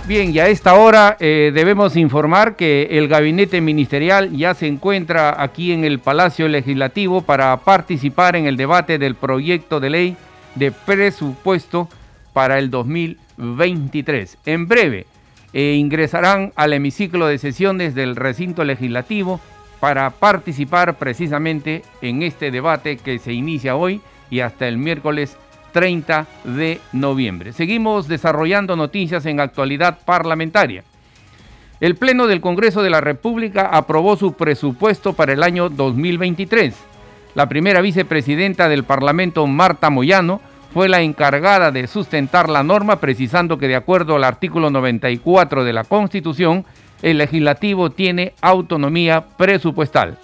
Bien, 0.10 0.34
y 0.34 0.40
a 0.40 0.48
esta 0.48 0.74
hora 0.74 1.18
eh, 1.20 1.52
debemos 1.54 1.96
informar 1.96 2.56
que 2.56 2.98
el 2.98 3.08
gabinete 3.08 3.62
ministerial 3.62 4.36
ya 4.36 4.56
se 4.56 4.66
encuentra 4.66 5.40
aquí 5.40 5.72
en 5.72 5.84
el 5.84 6.00
Palacio 6.00 6.48
Legislativo 6.48 7.22
para 7.22 7.56
participar 7.58 8.36
en 8.36 8.48
el 8.48 8.58
debate 8.58 8.98
del 8.98 9.14
proyecto 9.14 9.80
de 9.80 9.92
ley 9.92 10.18
de 10.56 10.72
presupuesto 10.72 11.90
para 12.34 12.58
el 12.58 12.72
2023. 12.72 14.40
En 14.48 14.68
breve 14.68 15.06
eh, 15.54 15.76
ingresarán 15.78 16.54
al 16.56 16.74
hemiciclo 16.74 17.28
de 17.28 17.38
sesiones 17.38 17.94
del 17.94 18.16
recinto 18.16 18.64
legislativo 18.64 19.40
para 19.80 20.10
participar 20.10 20.98
precisamente 20.98 21.84
en 22.02 22.24
este 22.24 22.50
debate 22.50 22.98
que 22.98 23.20
se 23.20 23.34
inicia 23.34 23.76
hoy 23.76 24.02
y 24.32 24.40
hasta 24.40 24.68
el 24.68 24.80
miércoles 24.80 25.38
30 25.72 26.28
de 26.44 26.82
noviembre. 26.92 27.54
Seguimos 27.54 28.08
desarrollando 28.08 28.76
noticias 28.76 29.26
en 29.26 29.40
actualidad 29.40 30.00
parlamentaria. 30.06 30.84
El 31.80 31.96
Pleno 31.96 32.28
del 32.28 32.42
Congreso 32.42 32.84
de 32.84 32.90
la 32.90 33.00
República 33.00 33.70
aprobó 33.72 34.18
su 34.18 34.34
presupuesto 34.34 35.14
para 35.14 35.34
el 35.34 35.44
año 35.44 35.70
2023. 35.70 36.76
La 37.36 37.48
primera 37.48 37.80
vicepresidenta 37.80 38.68
del 38.68 38.84
Parlamento, 38.84 39.48
Marta 39.48 39.90
Moyano, 39.90 40.42
fue 40.74 40.90
la 40.90 41.02
encargada 41.02 41.72
de 41.72 41.88
sustentar 41.88 42.50
la 42.50 42.64
norma, 42.64 42.98
precisando 42.98 43.58
que 43.58 43.68
de 43.68 43.76
acuerdo 43.76 44.16
al 44.16 44.24
artículo 44.24 44.70
94 44.70 45.64
de 45.64 45.74
la 45.74 45.84
Constitución, 45.84 46.66
el 47.02 47.18
legislativo 47.18 47.90
tiene 47.92 48.34
autonomía 48.42 49.26
presupuestal. 49.38 50.18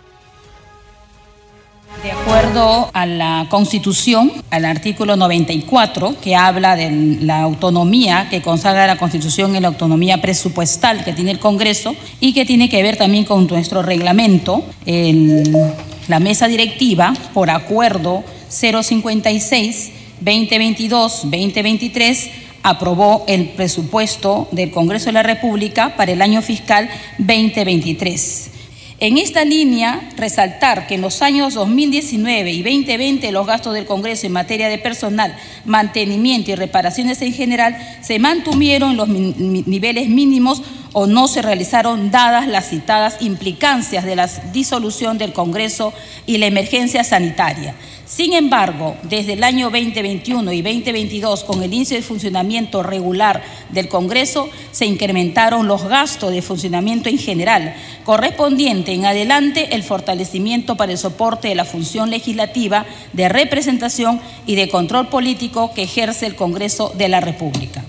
De 2.04 2.12
acuerdo 2.12 2.90
a 2.94 3.06
la 3.06 3.48
Constitución, 3.50 4.32
al 4.52 4.66
artículo 4.66 5.16
94, 5.16 6.16
que 6.22 6.36
habla 6.36 6.76
de 6.76 7.18
la 7.22 7.42
autonomía 7.42 8.28
que 8.30 8.42
consagra 8.42 8.86
la 8.86 8.98
Constitución 8.98 9.56
y 9.56 9.60
la 9.60 9.70
autonomía 9.70 10.22
presupuestal 10.22 11.04
que 11.04 11.14
tiene 11.14 11.32
el 11.32 11.40
Congreso 11.40 11.96
y 12.20 12.34
que 12.34 12.46
tiene 12.46 12.70
que 12.70 12.84
ver 12.84 12.98
también 12.98 13.26
con 13.26 13.48
nuestro 13.48 13.82
reglamento, 13.82 14.64
la 14.86 16.20
mesa 16.20 16.48
directiva, 16.48 17.14
por 17.34 17.50
acuerdo 17.50 18.24
056 18.50 19.92
2022-2023, 20.24 22.30
aprobó 22.64 23.24
el 23.28 23.50
presupuesto 23.50 24.48
del 24.52 24.72
Congreso 24.72 25.08
de 25.08 25.14
la 25.14 25.24
República 25.24 25.96
para 25.96 26.12
el 26.12 26.22
año 26.22 26.42
fiscal 26.42 26.90
2023 27.18 28.52
en 29.00 29.18
esta 29.18 29.44
línea, 29.44 30.10
resaltar 30.16 30.88
que 30.88 30.96
en 30.96 31.02
los 31.02 31.22
años 31.22 31.54
2019 31.56 32.52
y 32.52 32.64
2020 32.64 33.32
los 33.34 33.46
gastos 33.46 33.74
del 33.74 33.86
Congreso 33.86 34.26
en 34.26 34.32
materia 34.32 34.70
de 34.70 34.78
personal, 34.78 35.36
mantenimiento 35.66 36.52
y 36.52 36.56
reparaciones 36.56 37.22
en 37.22 37.34
general 37.34 37.78
se 38.02 38.20
mantuvieron 38.20 38.96
los 38.96 39.10
niveles 39.10 40.08
mínimos 40.08 40.62
o 40.98 41.08
no 41.08 41.28
se 41.28 41.42
realizaron 41.42 42.10
dadas 42.10 42.48
las 42.48 42.70
citadas 42.70 43.18
implicancias 43.20 44.06
de 44.06 44.16
la 44.16 44.28
disolución 44.54 45.18
del 45.18 45.34
Congreso 45.34 45.92
y 46.26 46.38
la 46.38 46.46
emergencia 46.46 47.04
sanitaria. 47.04 47.76
Sin 48.06 48.32
embargo, 48.32 48.96
desde 49.04 49.34
el 49.34 49.44
año 49.44 49.70
2021 49.70 50.54
y 50.54 50.62
2022, 50.62 51.44
con 51.44 51.62
el 51.64 51.74
índice 51.74 51.96
de 51.96 52.02
funcionamiento 52.02 52.82
regular 52.82 53.44
del 53.72 53.90
Congreso, 53.90 54.48
se 54.72 54.86
incrementaron 54.86 55.68
los 55.68 55.84
gastos 55.84 56.32
de 56.32 56.42
funcionamiento 56.42 57.10
en 57.10 57.18
general, 57.18 57.76
correspondiente 58.06 58.94
en 58.94 59.06
adelante 59.06 59.76
el 59.76 59.84
fortalecimiento 59.84 60.78
para 60.78 60.94
el 60.94 60.98
soporte 60.98 61.50
de 61.50 61.56
la 61.56 61.66
función 61.66 62.10
legislativa, 62.10 62.86
de 63.12 63.28
representación 63.28 64.22
y 64.48 64.56
de 64.56 64.70
control 64.70 65.10
político 65.10 65.74
que 65.74 65.84
ejerce 65.84 66.26
el 66.26 66.38
Congreso 66.38 66.94
de 66.96 67.10
la 67.10 67.20
República. 67.20 67.84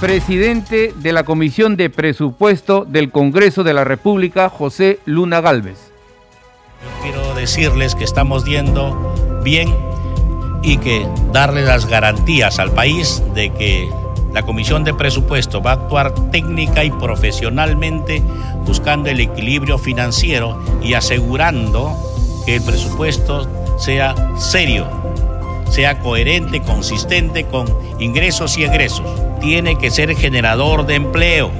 Presidente 0.00 0.92
de 0.96 1.12
la 1.12 1.24
Comisión 1.24 1.76
de 1.76 1.90
Presupuesto 1.90 2.84
del 2.84 3.10
Congreso 3.10 3.64
de 3.64 3.74
la 3.74 3.82
República, 3.82 4.48
José 4.48 5.00
Luna 5.04 5.40
Galvez. 5.40 5.90
quiero 7.02 7.34
decirles 7.34 7.96
que 7.96 8.04
estamos 8.04 8.44
yendo 8.44 9.40
bien 9.42 9.74
y 10.62 10.78
que 10.78 11.04
darle 11.32 11.62
las 11.62 11.86
garantías 11.86 12.60
al 12.60 12.70
país 12.70 13.22
de 13.34 13.50
que 13.50 13.88
la 14.32 14.42
Comisión 14.42 14.84
de 14.84 14.94
Presupuesto 14.94 15.60
va 15.60 15.72
a 15.72 15.74
actuar 15.74 16.14
técnica 16.30 16.84
y 16.84 16.90
profesionalmente 16.92 18.22
buscando 18.64 19.10
el 19.10 19.18
equilibrio 19.18 19.78
financiero 19.78 20.62
y 20.80 20.94
asegurando 20.94 21.96
que 22.46 22.56
el 22.56 22.62
presupuesto 22.62 23.48
sea 23.78 24.14
serio, 24.36 24.86
sea 25.70 25.98
coherente, 25.98 26.62
consistente 26.62 27.44
con 27.44 27.66
ingresos 27.98 28.56
y 28.58 28.64
egresos 28.64 29.27
tiene 29.40 29.76
que 29.76 29.90
ser 29.90 30.14
generador 30.16 30.86
de 30.86 30.94
empleo. 30.96 31.50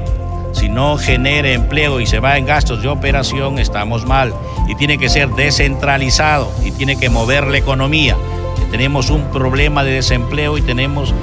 Si 0.53 0.69
no 0.69 0.97
genera 0.99 1.51
empleo 1.51 2.01
y 2.01 2.07
se 2.07 2.21
va 2.21 2.37
en 2.37 2.47
gastos 2.47 2.83
de 2.83 2.89
operación, 2.89 3.59
estamos 3.59 4.07
mal. 4.07 4.35
Y 4.67 4.75
tiene 4.75 4.99
que 4.99 5.09
ser 5.09 5.29
descentralizado 5.31 6.53
y 6.65 6.73
tiene 6.73 6.99
que 6.99 7.11
mover 7.11 7.47
la 7.47 7.59
economía. 7.59 8.17
Tenemos 8.71 9.11
un 9.11 9.31
problema 9.31 9.85
de 9.85 9.93
desempleo 9.93 10.59
y 10.59 10.63
tenemos 10.63 11.15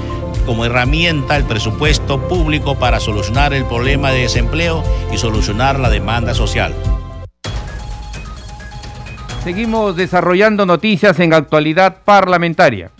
como 0.46 0.64
herramienta 0.64 1.36
el 1.36 1.44
presupuesto 1.44 2.28
público 2.28 2.76
para 2.76 3.00
solucionar 3.00 3.52
el 3.52 3.64
problema 3.64 4.10
de 4.10 4.22
desempleo 4.22 4.82
y 5.12 5.18
solucionar 5.18 5.78
la 5.78 5.90
demanda 5.90 6.34
social. 6.34 6.72
Seguimos 9.42 9.96
desarrollando 9.96 10.66
noticias 10.66 11.20
en 11.20 11.32
actualidad 11.32 11.98
parlamentaria. 12.04 12.90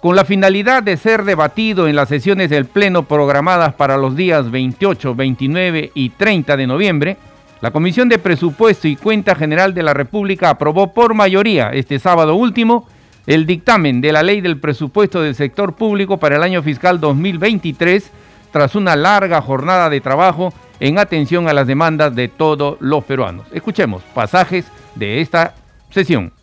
Con 0.00 0.14
la 0.14 0.24
finalidad 0.24 0.84
de 0.84 0.96
ser 0.96 1.24
debatido 1.24 1.88
en 1.88 1.96
las 1.96 2.08
sesiones 2.08 2.50
del 2.50 2.66
Pleno 2.66 3.02
programadas 3.02 3.74
para 3.74 3.96
los 3.96 4.14
días 4.14 4.48
28, 4.48 5.16
29 5.16 5.90
y 5.92 6.10
30 6.10 6.56
de 6.56 6.66
noviembre, 6.68 7.16
la 7.60 7.72
Comisión 7.72 8.08
de 8.08 8.20
Presupuesto 8.20 8.86
y 8.86 8.94
Cuenta 8.94 9.34
General 9.34 9.74
de 9.74 9.82
la 9.82 9.94
República 9.94 10.50
aprobó 10.50 10.94
por 10.94 11.14
mayoría 11.14 11.70
este 11.70 11.98
sábado 11.98 12.36
último 12.36 12.86
el 13.26 13.44
dictamen 13.44 14.00
de 14.00 14.12
la 14.12 14.22
Ley 14.22 14.40
del 14.40 14.60
Presupuesto 14.60 15.20
del 15.20 15.34
Sector 15.34 15.74
Público 15.74 16.18
para 16.18 16.36
el 16.36 16.44
año 16.44 16.62
fiscal 16.62 17.00
2023 17.00 18.12
tras 18.52 18.76
una 18.76 18.94
larga 18.94 19.42
jornada 19.42 19.90
de 19.90 20.00
trabajo 20.00 20.54
en 20.78 21.00
atención 21.00 21.48
a 21.48 21.52
las 21.52 21.66
demandas 21.66 22.14
de 22.14 22.28
todos 22.28 22.76
los 22.78 23.02
peruanos. 23.02 23.48
Escuchemos 23.50 24.04
pasajes 24.14 24.64
de 24.94 25.20
esta 25.20 25.56
sesión 25.90 26.37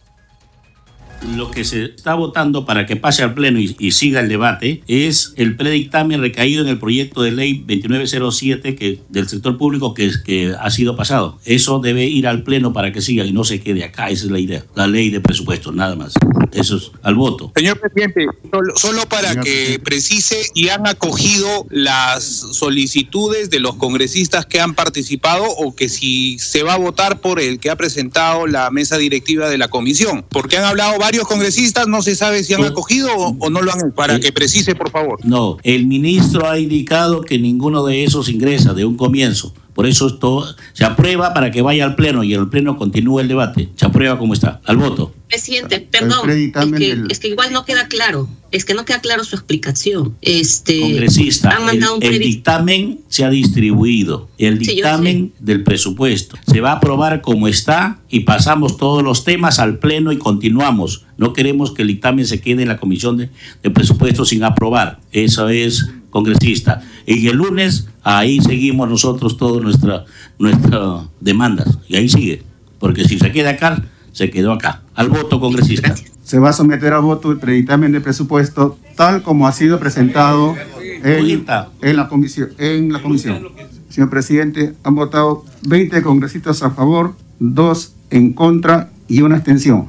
lo 1.36 1.52
que 1.52 1.64
se 1.64 1.86
está 1.86 2.14
votando 2.16 2.66
para 2.66 2.86
que 2.86 2.96
pase 2.96 3.24
al 3.24 3.34
Pleno 3.34 3.60
y, 3.60 3.92
siga 3.92 4.20
el 4.20 4.30
debate 4.30 4.82
es 4.88 5.34
el 5.38 5.56
predictamen 5.56 6.22
recaído 6.22 6.62
en 6.64 6.68
el 6.68 6.80
proyecto 6.80 7.22
de 7.22 7.32
ley 7.32 7.60
2907 7.60 8.76
que, 8.76 9.00
del 9.10 9.28
sector 9.28 9.58
público 9.58 9.94
que, 9.94 10.12
que 10.26 10.54
ha 10.60 10.70
sido 10.70 10.96
pasado. 10.96 11.40
Eso 11.46 11.80
debe 11.80 12.06
ir 12.06 12.28
al 12.28 12.44
Pleno 12.44 12.74
para 12.74 12.92
que 12.92 13.02
siga 13.02 13.26
y 13.26 13.32
no 13.32 13.44
se 13.44 13.60
quede 13.62 13.84
acá. 13.84 14.10
Esa 14.10 14.26
es 14.26 14.32
la 14.32 14.40
idea. 14.40 14.66
La 14.76 14.88
ley 14.88 15.10
de 15.10 15.22
presupuesto, 15.22 15.72
nada 15.72 15.96
más. 15.96 16.14
Eso 16.52 16.78
es 16.78 16.92
al 17.04 17.16
voto. 17.16 17.52
Señor 17.56 17.80
presidente, 17.80 18.28
solo, 18.76 19.06
para 19.08 19.36
que 19.42 19.80
precise 19.84 20.42
y 20.54 20.70
han 20.70 20.88
acogido 20.88 21.66
las 21.70 22.24
solicitudes 22.24 23.50
de 23.50 23.60
los 23.60 23.76
congresistas 23.76 24.46
que 24.46 24.60
han 24.60 24.74
participado 24.74 25.46
o 25.46 25.76
que 25.76 25.90
si 25.90 26.40
se 26.40 26.64
va 26.64 26.74
a 26.74 26.78
votar 26.78 27.20
por 27.20 27.40
el 27.40 27.60
que 27.60 27.70
ha 27.70 27.76
presentado 27.76 28.48
la 28.48 28.70
mesa 28.72 28.98
directiva 28.98 29.50
de 29.50 29.58
la 29.58 29.68
comisión. 29.68 30.26
Porque 30.30 30.58
han 30.58 30.64
hablado 30.64 30.98
varios 30.98 31.15
congresistas, 31.24 31.88
no 31.88 32.02
se 32.02 32.16
sabe 32.16 32.44
si 32.44 32.54
han 32.54 32.64
acogido 32.64 33.10
o, 33.16 33.50
no 33.50 33.62
lo 33.62 33.72
han, 33.72 33.92
para 33.92 34.20
que 34.20 34.32
precise, 34.32 34.76
por 34.76 34.92
favor. 34.92 35.20
No, 35.24 35.58
el 35.64 35.88
ministro 35.88 36.50
ha 36.50 36.60
indicado 36.60 37.22
que 37.22 37.40
ninguno 37.40 37.86
de 37.86 38.04
esos 38.04 38.30
ingresa 38.30 38.74
de 38.74 38.86
un 38.86 38.98
comienzo. 38.98 39.54
Por 39.76 39.86
eso 39.86 40.08
esto 40.08 40.56
se 40.72 40.86
aprueba 40.86 41.34
para 41.34 41.52
que 41.52 41.62
vaya 41.62 41.84
al 41.84 41.96
Pleno 41.96 42.24
y 42.24 42.34
el 42.34 42.48
Pleno 42.48 42.78
continúe 42.78 43.20
el 43.20 43.28
debate. 43.28 43.70
Se 43.76 43.86
aprueba 43.86 44.18
como 44.18 44.34
está, 44.34 44.62
al 44.64 44.78
voto. 44.78 45.14
Presidente, 45.28 45.82
perdón, 45.82 46.30
es 46.30 47.20
que, 47.20 47.28
igual 47.28 47.52
no 47.52 47.66
queda 47.66 47.90
claro, 47.90 48.30
es 48.52 48.64
que 48.64 48.74
no 48.74 48.86
queda 48.86 49.02
claro 49.02 49.26
su 49.26 49.36
explicación. 49.36 50.16
Este, 50.22 50.80
Congresista, 50.80 51.58
el, 52.00 52.20
dictamen 52.20 53.02
se 53.10 53.26
ha 53.26 53.30
distribuido, 53.30 54.30
el 54.38 54.60
dictamen 54.60 55.34
del 55.40 55.64
presupuesto 55.64 56.38
se 56.48 56.62
va 56.62 56.72
a 56.72 56.76
aprobar 56.76 57.22
como 57.22 57.50
está 57.50 58.00
y 58.10 58.22
pasamos 58.22 58.78
todos 58.78 59.04
los 59.04 59.26
temas 59.26 59.60
al 59.60 59.80
Pleno 59.80 60.14
y 60.14 60.18
continuamos. 60.18 61.04
No 61.18 61.34
queremos 61.34 61.74
que 61.74 61.82
el 61.82 61.90
dictamen 61.90 62.26
se 62.26 62.40
quede 62.40 62.62
en 62.62 62.70
la 62.70 62.78
Comisión 62.78 63.18
de, 63.18 63.30
de 63.62 63.70
Presupuesto 63.72 64.24
sin 64.24 64.44
aprobar. 64.44 65.02
Eso 65.12 65.50
es 65.50 65.90
congresista. 66.16 66.82
Y 67.06 67.28
el 67.28 67.36
lunes 67.36 67.90
ahí 68.02 68.40
seguimos 68.40 68.90
nosotros 68.90 69.36
todas 69.36 69.62
nuestras 69.62 70.04
nuestra 70.40 71.02
demandas. 71.20 71.78
Y 71.90 71.98
ahí 71.98 72.08
sigue. 72.08 72.42
Porque 72.80 73.04
si 73.04 73.20
se 73.20 73.34
queda 73.34 73.50
acá, 73.50 73.84
se 74.14 74.30
quedó 74.30 74.54
acá. 74.54 74.84
Al 74.96 75.10
voto 75.10 75.42
congresista. 75.42 75.94
Se 76.24 76.40
va 76.40 76.52
a 76.52 76.54
someter 76.54 76.94
a 76.94 77.00
voto 77.00 77.34
el 77.34 77.38
predictamen 77.38 77.92
de 77.92 78.00
presupuesto 78.00 78.80
tal 78.96 79.24
como 79.24 79.46
ha 79.46 79.52
sido 79.52 79.78
presentado 79.78 80.56
en, 81.04 81.46
en, 81.82 81.98
la 81.98 82.08
comisión, 82.08 82.50
en 82.60 82.94
la 82.94 83.02
comisión. 83.02 83.50
Señor 83.90 84.10
presidente, 84.10 84.74
han 84.86 84.96
votado 84.96 85.44
20 85.68 86.02
congresistas 86.02 86.64
a 86.64 86.72
favor, 86.72 87.16
2 87.40 87.94
en 88.12 88.32
contra 88.32 88.90
y 89.10 89.22
una 89.22 89.36
abstención. 89.36 89.88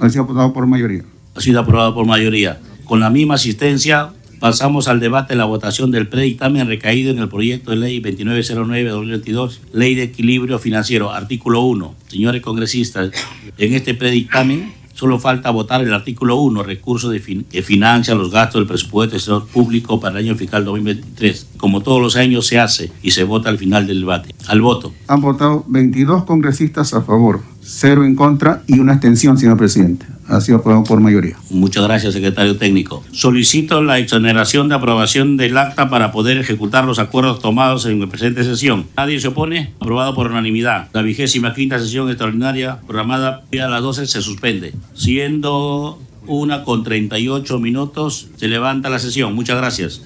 Ha 0.00 0.10
sido 0.10 0.24
aprobado 0.24 0.52
por 0.52 0.66
mayoría. 0.66 1.04
Ha 1.36 1.40
sido 1.40 1.60
aprobado 1.60 1.94
por 1.94 2.04
mayoría. 2.04 2.58
Con 2.84 2.98
la 2.98 3.10
misma 3.10 3.34
asistencia 3.34 4.10
Pasamos 4.40 4.86
al 4.86 5.00
debate 5.00 5.34
de 5.34 5.38
la 5.38 5.46
votación 5.46 5.90
del 5.90 6.06
predictamen 6.06 6.68
recaído 6.68 7.10
en 7.10 7.18
el 7.18 7.28
proyecto 7.28 7.72
de 7.72 7.76
ley 7.76 8.00
2909-2022, 8.00 9.58
Ley 9.72 9.96
de 9.96 10.04
Equilibrio 10.04 10.60
Financiero, 10.60 11.10
artículo 11.10 11.62
1. 11.62 11.94
Señores 12.06 12.40
congresistas, 12.40 13.10
en 13.58 13.74
este 13.74 13.94
predictamen 13.94 14.72
solo 14.94 15.18
falta 15.18 15.50
votar 15.50 15.80
el 15.82 15.92
artículo 15.92 16.36
1, 16.36 16.62
recursos 16.62 17.10
de 17.10 17.44
que 17.50 17.62
financia 17.62 18.14
los 18.14 18.30
gastos 18.30 18.60
del 18.60 18.68
presupuesto 18.68 19.12
del 19.12 19.20
sector 19.20 19.46
público 19.46 19.98
para 19.98 20.18
el 20.18 20.26
año 20.26 20.36
fiscal 20.36 20.64
2023. 20.64 21.48
Como 21.56 21.82
todos 21.82 22.00
los 22.00 22.16
años 22.16 22.46
se 22.46 22.60
hace 22.60 22.92
y 23.02 23.12
se 23.12 23.24
vota 23.24 23.48
al 23.48 23.58
final 23.58 23.86
del 23.86 24.00
debate. 24.00 24.34
Al 24.46 24.60
voto. 24.60 24.92
Han 25.08 25.20
votado 25.20 25.64
22 25.68 26.24
congresistas 26.24 26.94
a 26.94 27.02
favor, 27.02 27.42
cero 27.60 28.04
en 28.04 28.14
contra 28.14 28.62
y 28.66 28.78
una 28.78 28.92
abstención, 28.94 29.36
señor 29.36 29.56
presidente. 29.56 30.06
Ha 30.28 30.40
sido 30.40 30.58
aprobado 30.58 30.84
por 30.84 31.00
mayoría. 31.00 31.36
Muchas 31.50 31.82
gracias, 31.84 32.14
secretario 32.14 32.56
técnico. 32.56 33.02
Solicito 33.12 33.82
la 33.82 33.98
exoneración 33.98 34.68
de 34.68 34.74
aprobación 34.74 35.36
del 35.36 35.56
acta 35.56 35.88
para 35.88 36.12
poder 36.12 36.38
ejecutar 36.38 36.84
los 36.84 36.98
acuerdos 36.98 37.40
tomados 37.40 37.86
en 37.86 38.00
la 38.00 38.06
presente 38.06 38.44
sesión. 38.44 38.86
¿Nadie 38.96 39.20
se 39.20 39.28
opone? 39.28 39.72
Aprobado 39.80 40.14
por 40.14 40.30
unanimidad. 40.30 40.88
La 40.92 41.02
vigésima 41.02 41.54
quinta 41.54 41.78
sesión 41.78 42.08
extraordinaria 42.08 42.80
programada 42.86 43.42
a 43.52 43.68
las 43.68 43.82
12 43.82 44.06
se 44.06 44.22
suspende. 44.22 44.74
Siendo 44.94 45.98
una 46.26 46.62
con 46.62 46.84
38 46.84 47.58
minutos, 47.58 48.28
se 48.36 48.48
levanta 48.48 48.90
la 48.90 48.98
sesión. 48.98 49.34
Muchas 49.34 49.56
gracias. 49.56 50.02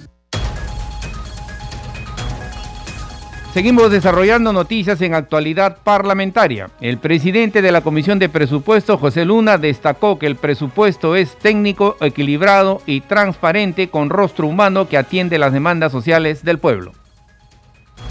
Seguimos 3.53 3.91
desarrollando 3.91 4.51
noticias 4.55 5.03
en 5.03 5.15
actualidad 5.15 5.77
parlamentaria. 5.85 6.71
El 6.81 6.97
presidente 6.97 7.61
de 7.61 7.71
la 7.71 7.83
Comisión 7.83 8.19
de 8.19 8.31
Presupuesto, 8.31 8.97
José 8.97 9.27
Luna, 9.27 9.59
destacó 9.59 10.19
que 10.19 10.27
el 10.27 10.37
presupuesto 10.37 11.17
es 11.17 11.37
técnico, 11.37 11.99
equilibrado 12.01 12.81
y 12.87 13.03
transparente 13.03 13.91
con 13.91 14.09
rostro 14.09 14.47
humano 14.47 14.89
que 14.89 14.97
atiende 14.97 15.37
las 15.37 15.53
demandas 15.53 15.93
sociales 15.93 16.43
del 16.45 16.59
pueblo. 16.59 16.93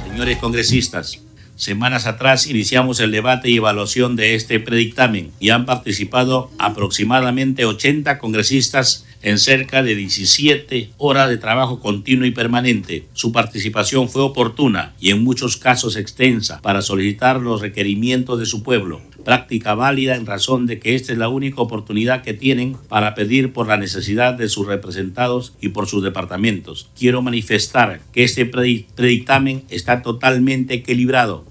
Señores 0.07 0.37
congresistas, 0.37 1.23
Semanas 1.61 2.07
atrás 2.07 2.47
iniciamos 2.47 2.99
el 3.01 3.11
debate 3.11 3.51
y 3.51 3.57
evaluación 3.57 4.15
de 4.15 4.33
este 4.33 4.59
predictamen 4.59 5.29
y 5.39 5.51
han 5.51 5.67
participado 5.67 6.49
aproximadamente 6.57 7.65
80 7.65 8.17
congresistas 8.17 9.05
en 9.21 9.37
cerca 9.37 9.83
de 9.83 9.93
17 9.93 10.89
horas 10.97 11.29
de 11.29 11.37
trabajo 11.37 11.79
continuo 11.79 12.25
y 12.25 12.31
permanente. 12.31 13.05
Su 13.13 13.31
participación 13.31 14.09
fue 14.09 14.23
oportuna 14.23 14.95
y 14.99 15.11
en 15.11 15.23
muchos 15.23 15.55
casos 15.55 15.97
extensa 15.97 16.59
para 16.63 16.81
solicitar 16.81 17.39
los 17.39 17.61
requerimientos 17.61 18.39
de 18.39 18.47
su 18.47 18.63
pueblo, 18.63 18.99
práctica 19.23 19.75
válida 19.75 20.15
en 20.15 20.25
razón 20.25 20.65
de 20.65 20.79
que 20.79 20.95
esta 20.95 21.11
es 21.11 21.19
la 21.19 21.29
única 21.29 21.61
oportunidad 21.61 22.23
que 22.23 22.33
tienen 22.33 22.75
para 22.89 23.13
pedir 23.13 23.53
por 23.53 23.67
la 23.67 23.77
necesidad 23.77 24.33
de 24.33 24.49
sus 24.49 24.65
representados 24.65 25.53
y 25.61 25.67
por 25.67 25.85
sus 25.85 26.01
departamentos. 26.01 26.89
Quiero 26.97 27.21
manifestar 27.21 28.01
que 28.11 28.23
este 28.23 28.47
predictamen 28.47 29.63
está 29.69 30.01
totalmente 30.01 30.73
equilibrado 30.73 31.50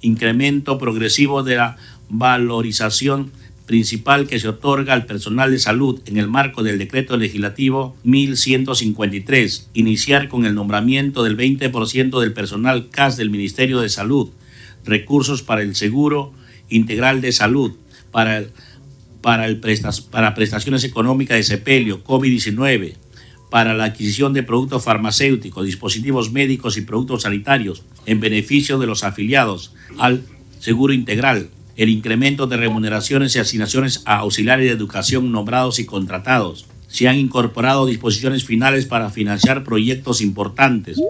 incremento 0.03 0.77
progresivo 0.77 1.43
de 1.43 1.55
la 1.55 1.77
valorización 2.09 3.31
principal 3.65 4.27
que 4.27 4.39
se 4.39 4.49
otorga 4.49 4.93
al 4.93 5.05
personal 5.05 5.51
de 5.51 5.59
salud 5.59 6.01
en 6.05 6.17
el 6.17 6.27
marco 6.27 6.63
del 6.63 6.77
decreto 6.77 7.17
legislativo 7.17 7.95
1153, 8.03 9.69
iniciar 9.73 10.27
con 10.27 10.45
el 10.45 10.55
nombramiento 10.55 11.23
del 11.23 11.37
20% 11.37 12.19
del 12.19 12.33
personal 12.33 12.89
CAS 12.89 13.17
del 13.17 13.29
Ministerio 13.29 13.79
de 13.79 13.89
Salud, 13.89 14.29
recursos 14.85 15.43
para 15.43 15.61
el 15.61 15.75
seguro 15.75 16.33
integral 16.69 17.21
de 17.21 17.31
salud, 17.31 17.73
para, 18.11 18.43
para, 19.21 19.45
el 19.45 19.59
prestas, 19.59 20.01
para 20.01 20.35
prestaciones 20.35 20.83
económicas 20.83 21.37
de 21.37 21.43
sepelio, 21.43 22.03
COVID-19, 22.03 22.95
para 23.49 23.73
la 23.73 23.85
adquisición 23.85 24.33
de 24.33 24.43
productos 24.43 24.83
farmacéuticos, 24.83 25.65
dispositivos 25.65 26.31
médicos 26.31 26.75
y 26.75 26.81
productos 26.81 27.21
sanitarios 27.23 27.83
en 28.05 28.19
beneficio 28.19 28.79
de 28.79 28.87
los 28.87 29.03
afiliados 29.03 29.73
al 29.99 30.23
seguro 30.59 30.91
integral, 30.91 31.49
el 31.75 31.89
incremento 31.89 32.47
de 32.47 32.57
remuneraciones 32.57 33.35
y 33.35 33.39
asignaciones 33.39 34.03
a 34.05 34.17
auxiliares 34.17 34.65
de 34.65 34.71
educación 34.71 35.31
nombrados 35.31 35.79
y 35.79 35.85
contratados. 35.85 36.65
Se 36.87 37.07
han 37.07 37.17
incorporado 37.17 37.85
disposiciones 37.85 38.45
finales 38.45 38.85
para 38.85 39.09
financiar 39.09 39.63
proyectos 39.63 40.21
importantes, 40.21 41.01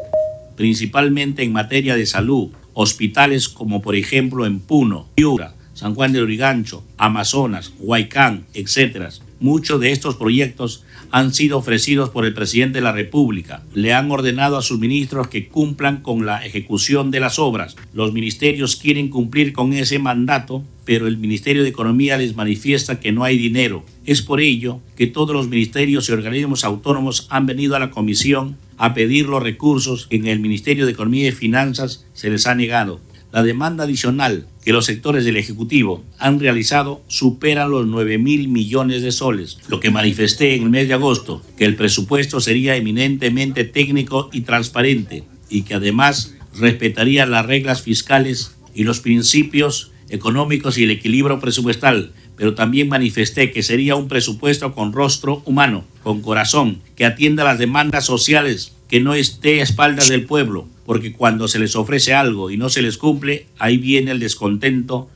principalmente 0.56 1.44
en 1.44 1.52
materia 1.52 1.96
de 1.96 2.06
salud, 2.06 2.50
hospitales 2.74 3.50
como 3.50 3.82
por 3.82 3.96
ejemplo 3.96 4.46
en 4.46 4.60
Puno, 4.60 5.08
Piura, 5.16 5.56
San 5.74 5.96
Juan 5.96 6.14
de 6.14 6.20
Lurigancho, 6.20 6.84
Amazonas, 6.98 7.74
Huaycán, 7.80 8.46
etc. 8.54 9.10
Muchos 9.40 9.82
de 9.82 9.92
estos 9.92 10.16
proyectos 10.16 10.84
han 11.14 11.32
sido 11.32 11.60
ofrecidos 11.60 12.10
por 12.10 12.26
el 12.26 12.34
presidente 12.34 12.80
de 12.80 12.84
la 12.84 12.92
República. 12.92 13.62
Le 13.76 13.94
han 13.94 14.10
ordenado 14.10 14.58
a 14.58 14.64
sus 14.64 14.80
ministros 14.80 15.28
que 15.28 15.48
cumplan 15.48 16.02
con 16.02 16.26
la 16.26 16.44
ejecución 16.44 17.12
de 17.12 17.20
las 17.20 17.38
obras. 17.38 17.76
Los 17.94 18.14
ministerios 18.14 18.76
quieren 18.76 19.10
cumplir 19.10 19.54
con 19.54 19.74
ese 19.74 20.00
mandato, 20.00 20.64
pero 20.86 21.06
el 21.06 21.20
Ministerio 21.20 21.62
de 21.62 21.70
Economía 21.70 22.18
les 22.18 22.36
manifiesta 22.36 23.00
que 23.00 23.12
no 23.12 23.24
hay 23.24 23.38
dinero. 23.38 23.86
Es 24.08 24.24
por 24.24 24.42
ello 24.42 24.80
que 24.98 25.06
todos 25.06 25.36
los 25.36 25.50
ministerios 25.50 26.10
y 26.10 26.14
organismos 26.14 26.64
autónomos 26.64 27.28
han 27.30 27.46
venido 27.46 27.76
a 27.76 27.80
la 27.80 27.92
comisión 27.92 28.58
a 28.78 28.96
pedir 28.96 29.28
los 29.28 29.44
recursos 29.44 30.08
que 30.08 30.16
en 30.16 30.26
el 30.26 30.40
Ministerio 30.40 30.88
de 30.88 30.94
Economía 30.94 31.28
y 31.28 31.32
Finanzas 31.32 32.08
se 32.14 32.32
les 32.32 32.48
ha 32.48 32.56
negado. 32.56 33.00
La 33.34 33.42
demanda 33.42 33.86
adicional 33.86 34.46
que 34.64 34.74
los 34.74 34.86
sectores 34.86 35.26
del 35.26 35.38
Ejecutivo 35.38 36.04
han 36.20 36.40
realizado 36.40 37.02
supera 37.08 37.68
los 37.68 37.88
9 37.88 38.20
mil 38.20 38.48
millones 38.48 39.02
de 39.02 39.12
soles, 39.12 39.58
lo 39.70 39.80
que 39.80 39.90
manifesté 39.90 40.54
en 40.54 40.62
el 40.62 40.70
mes 40.70 40.88
de 40.88 40.94
agosto, 40.94 41.42
que 41.58 41.66
el 41.66 41.76
presupuesto 41.76 42.40
sería 42.40 42.76
eminentemente 42.76 43.64
técnico 43.64 44.30
y 44.32 44.42
transparente 44.42 45.24
y 45.50 45.64
que 45.64 45.74
además 45.74 46.36
respetaría 46.60 47.26
las 47.26 47.48
reglas 47.48 47.82
fiscales 47.82 48.56
y 48.76 48.84
los 48.84 49.00
principios 49.00 49.90
económicos 50.10 50.78
y 50.78 50.84
el 50.84 50.92
equilibrio 50.92 51.40
presupuestal, 51.40 52.12
pero 52.36 52.54
también 52.54 52.88
manifesté 52.88 53.50
que 53.50 53.64
sería 53.64 53.96
un 53.96 54.10
presupuesto 54.10 54.76
con 54.76 54.94
rostro 54.94 55.42
humano, 55.46 55.86
con 56.04 56.22
corazón, 56.22 56.84
que 56.96 57.06
atienda 57.06 57.44
las 57.44 57.58
demandas 57.58 58.06
sociales, 58.06 58.74
que 58.88 59.00
no 59.00 59.16
esté 59.16 59.62
a 59.62 59.64
espaldas 59.64 60.10
del 60.10 60.28
pueblo, 60.28 60.68
porque 60.86 61.14
cuando 61.14 61.48
se 61.48 61.60
les 61.60 61.76
ofrece 61.76 62.14
algo 62.14 62.50
y 62.50 62.58
no 62.58 62.70
se 62.70 62.82
les 62.82 62.98
cumple, 62.98 63.48
ahí 63.58 63.78
viene 63.78 64.12
el 64.12 64.20
descontento, 64.20 65.10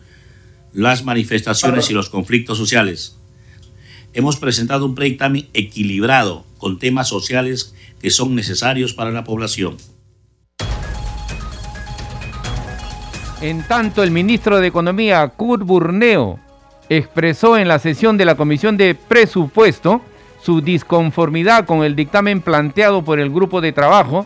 las 0.73 1.03
manifestaciones 1.03 1.89
y 1.89 1.93
los 1.93 2.09
conflictos 2.09 2.57
sociales. 2.57 3.17
Hemos 4.13 4.37
presentado 4.37 4.85
un 4.85 4.95
dictamen 4.95 5.47
equilibrado 5.53 6.45
con 6.57 6.79
temas 6.79 7.07
sociales 7.07 7.75
que 8.01 8.09
son 8.09 8.35
necesarios 8.35 8.93
para 8.93 9.11
la 9.11 9.23
población. 9.23 9.77
En 13.41 13.67
tanto, 13.67 14.01
el 14.01 14.09
ministro 14.09 14.59
de 14.59 14.67
Economía, 14.67 15.27
Kurt 15.27 15.63
Burneo, 15.63 16.39
expresó 16.89 17.57
en 17.57 17.67
la 17.67 17.77
sesión 17.77 18.17
de 18.17 18.25
la 18.25 18.35
Comisión 18.35 18.77
de 18.77 18.95
Presupuesto 18.95 20.01
su 20.41 20.61
disconformidad 20.61 21.65
con 21.65 21.83
el 21.83 21.95
dictamen 21.95 22.41
planteado 22.41 23.03
por 23.03 23.19
el 23.19 23.29
grupo 23.29 23.61
de 23.61 23.73
trabajo, 23.73 24.25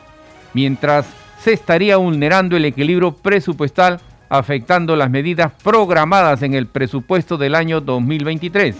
mientras 0.54 1.08
se 1.44 1.54
estaría 1.54 1.98
vulnerando 1.98 2.56
el 2.56 2.66
equilibrio 2.66 3.14
presupuestal 3.14 4.00
afectando 4.30 4.96
las 4.96 5.10
medidas 5.10 5.52
programadas 5.64 6.42
en 6.44 6.54
el 6.54 6.68
presupuesto 6.68 7.38
del 7.38 7.56
año 7.56 7.82
2023. 7.82 8.76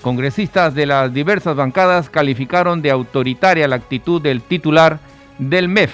Congresistas 0.00 0.74
de 0.74 0.86
las 0.86 1.12
diversas 1.12 1.54
bancadas 1.56 2.08
calificaron 2.08 2.80
de 2.80 2.90
autoritaria 2.90 3.68
la 3.68 3.76
actitud 3.76 4.22
del 4.22 4.40
titular 4.40 5.00
del 5.38 5.68
MEF. 5.68 5.92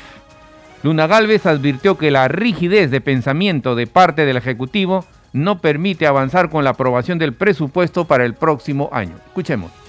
Luna 0.85 1.09
Galvez 1.09 1.47
advirtió 1.47 1.99
que 1.99 2.13
la 2.13 2.29
rigidez 2.29 2.93
de 2.93 3.01
pensamiento 3.01 3.75
de 3.75 3.89
parte 3.89 4.25
del 4.25 4.37
Ejecutivo 4.37 5.05
no 5.33 5.61
permite 5.61 6.07
avanzar 6.07 6.49
con 6.49 6.63
la 6.63 6.71
aprobación 6.71 7.19
del 7.19 7.33
presupuesto 7.33 8.05
para 8.05 8.25
el 8.25 8.35
próximo 8.35 8.89
año. 8.93 9.17
Escuchemos. 9.27 9.86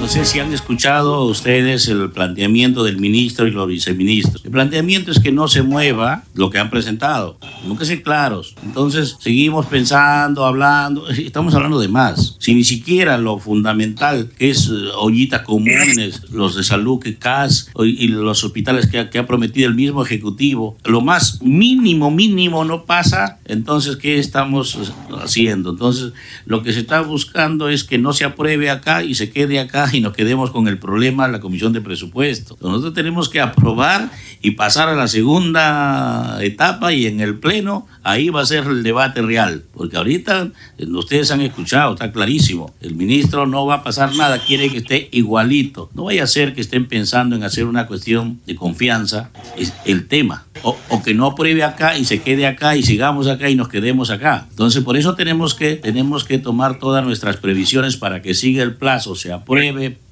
No 0.00 0.08
sé 0.08 0.24
si 0.24 0.40
han 0.40 0.52
escuchado 0.52 1.26
ustedes 1.26 1.86
el 1.86 2.10
planteamiento 2.10 2.82
del 2.82 2.98
ministro 2.98 3.46
y 3.46 3.52
los 3.52 3.68
viceministros. 3.68 4.44
El 4.44 4.50
planteamiento 4.50 5.12
es 5.12 5.20
que 5.20 5.30
no 5.30 5.46
se 5.46 5.62
mueva 5.62 6.24
lo 6.34 6.50
que 6.50 6.58
han 6.58 6.70
presentado. 6.70 7.38
Nunca 7.64 7.84
ser 7.84 8.02
claros. 8.02 8.56
Entonces 8.64 9.16
seguimos 9.20 9.66
pensando, 9.66 10.44
hablando. 10.44 11.08
Estamos 11.10 11.54
hablando 11.54 11.78
de 11.78 11.86
más. 11.86 12.36
Si 12.40 12.54
ni 12.54 12.64
siquiera 12.64 13.16
lo 13.16 13.38
fundamental, 13.38 14.30
que 14.36 14.50
es 14.50 14.66
eh, 14.66 14.72
ollitas 14.96 15.42
comunes, 15.42 16.22
los 16.32 16.56
de 16.56 16.64
salud 16.64 16.98
que 16.98 17.16
CAS 17.16 17.70
y 17.78 18.08
los 18.08 18.42
hospitales 18.42 18.88
que, 18.88 19.08
que 19.08 19.18
ha 19.18 19.26
prometido 19.26 19.68
el 19.68 19.74
mismo 19.74 20.02
Ejecutivo, 20.02 20.76
lo 20.84 21.00
más 21.00 21.40
mínimo, 21.42 22.10
mínimo 22.10 22.64
no 22.64 22.84
pasa, 22.84 23.38
entonces 23.44 23.96
¿qué 23.96 24.18
estamos 24.18 24.92
haciendo? 25.22 25.70
Entonces 25.70 26.12
lo 26.44 26.62
que 26.62 26.72
se 26.72 26.80
está 26.80 27.02
buscando 27.02 27.68
es 27.68 27.84
que 27.84 27.98
no 27.98 28.12
se 28.12 28.24
apruebe 28.24 28.68
acá 28.68 29.04
y 29.04 29.14
se 29.14 29.30
quede 29.30 29.60
acá 29.60 29.71
y 29.92 30.00
nos 30.00 30.12
quedemos 30.12 30.50
con 30.50 30.68
el 30.68 30.78
problema 30.78 31.26
de 31.26 31.32
la 31.32 31.40
comisión 31.40 31.72
de 31.72 31.80
presupuesto. 31.80 32.56
Nosotros 32.60 32.94
tenemos 32.94 33.28
que 33.28 33.40
aprobar 33.40 34.10
y 34.42 34.52
pasar 34.52 34.88
a 34.88 34.94
la 34.94 35.08
segunda 35.08 36.38
etapa 36.42 36.92
y 36.92 37.06
en 37.06 37.20
el 37.20 37.38
pleno 37.38 37.86
ahí 38.02 38.28
va 38.28 38.42
a 38.42 38.46
ser 38.46 38.64
el 38.64 38.82
debate 38.82 39.22
real, 39.22 39.62
porque 39.72 39.96
ahorita 39.96 40.50
eh, 40.78 40.86
ustedes 40.86 41.30
han 41.30 41.40
escuchado, 41.40 41.94
está 41.94 42.12
clarísimo, 42.12 42.74
el 42.80 42.94
ministro 42.94 43.46
no 43.46 43.64
va 43.64 43.76
a 43.76 43.82
pasar 43.82 44.14
nada, 44.14 44.38
quiere 44.38 44.68
que 44.68 44.78
esté 44.78 45.08
igualito. 45.12 45.88
No 45.94 46.04
vaya 46.04 46.24
a 46.24 46.26
ser 46.26 46.54
que 46.54 46.60
estén 46.60 46.86
pensando 46.86 47.36
en 47.36 47.44
hacer 47.44 47.64
una 47.64 47.86
cuestión 47.86 48.40
de 48.46 48.56
confianza, 48.56 49.30
es 49.56 49.72
el 49.84 50.06
tema, 50.06 50.46
o, 50.62 50.76
o 50.88 51.02
que 51.02 51.14
no 51.14 51.26
apruebe 51.26 51.62
acá 51.64 51.96
y 51.96 52.04
se 52.04 52.20
quede 52.20 52.46
acá 52.46 52.76
y 52.76 52.82
sigamos 52.82 53.26
acá 53.26 53.48
y 53.48 53.54
nos 53.54 53.68
quedemos 53.68 54.10
acá. 54.10 54.46
Entonces 54.50 54.82
por 54.82 54.96
eso 54.96 55.14
tenemos 55.14 55.54
que, 55.54 55.76
tenemos 55.76 56.24
que 56.24 56.38
tomar 56.38 56.78
todas 56.78 57.04
nuestras 57.04 57.36
previsiones 57.36 57.96
para 57.96 58.20
que 58.22 58.34
siga 58.34 58.62
el 58.62 58.74
plazo, 58.74 59.14
se 59.14 59.32
apruebe, 59.32 59.61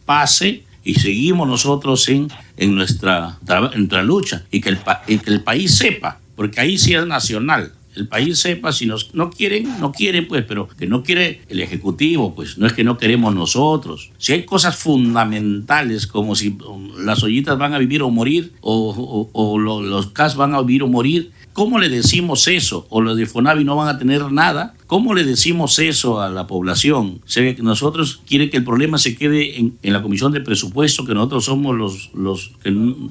pase 0.04 0.64
y 0.84 0.94
seguimos 0.94 1.46
nosotros 1.46 2.08
en, 2.08 2.28
en 2.56 2.74
nuestra, 2.74 3.38
nuestra 3.76 4.02
lucha 4.02 4.44
y 4.50 4.60
que, 4.60 4.70
el, 4.70 4.78
y 5.06 5.18
que 5.18 5.30
el 5.30 5.42
país 5.42 5.74
sepa, 5.74 6.18
porque 6.36 6.60
ahí 6.60 6.78
sí 6.78 6.94
es 6.94 7.06
nacional, 7.06 7.72
el 7.96 8.06
país 8.06 8.38
sepa 8.38 8.72
si 8.72 8.86
nos 8.86 9.14
no 9.14 9.30
quieren, 9.30 9.80
no 9.80 9.92
quieren, 9.92 10.28
pues, 10.28 10.44
pero 10.46 10.68
que 10.68 10.86
no 10.86 11.02
quiere 11.02 11.42
el 11.48 11.60
Ejecutivo, 11.60 12.34
pues 12.34 12.56
no 12.56 12.66
es 12.66 12.72
que 12.72 12.84
no 12.84 12.96
queremos 12.96 13.34
nosotros. 13.34 14.12
Si 14.16 14.32
hay 14.32 14.44
cosas 14.44 14.76
fundamentales 14.76 16.06
como 16.06 16.36
si 16.36 16.56
um, 16.66 17.04
las 17.04 17.22
ollitas 17.22 17.58
van 17.58 17.74
a 17.74 17.78
vivir 17.78 18.02
o 18.02 18.10
morir, 18.10 18.52
o, 18.60 18.90
o, 18.90 19.30
o 19.32 19.58
lo, 19.58 19.82
los 19.82 20.06
CAS 20.08 20.36
van 20.36 20.54
a 20.54 20.60
vivir 20.60 20.84
o 20.84 20.86
morir, 20.86 21.32
¿cómo 21.60 21.78
le 21.78 21.90
decimos 21.90 22.48
eso? 22.48 22.86
O 22.88 23.02
los 23.02 23.18
de 23.18 23.26
Fonavi 23.26 23.64
no 23.64 23.76
van 23.76 23.94
a 23.94 23.98
tener 23.98 24.32
nada. 24.32 24.72
¿Cómo 24.86 25.12
le 25.12 25.24
decimos 25.24 25.78
eso 25.78 26.22
a 26.22 26.30
la 26.30 26.46
población? 26.46 27.20
Se 27.26 27.42
ve 27.42 27.54
que 27.54 27.62
nosotros 27.62 28.22
quiere 28.26 28.48
que 28.48 28.56
el 28.56 28.64
problema 28.64 28.96
se 28.96 29.14
quede 29.14 29.58
en, 29.58 29.76
en 29.82 29.92
la 29.92 30.00
comisión 30.00 30.32
de 30.32 30.40
presupuesto, 30.40 31.04
que 31.04 31.12
nosotros 31.12 31.44
somos 31.44 31.76
los, 31.76 32.12
los 32.14 32.52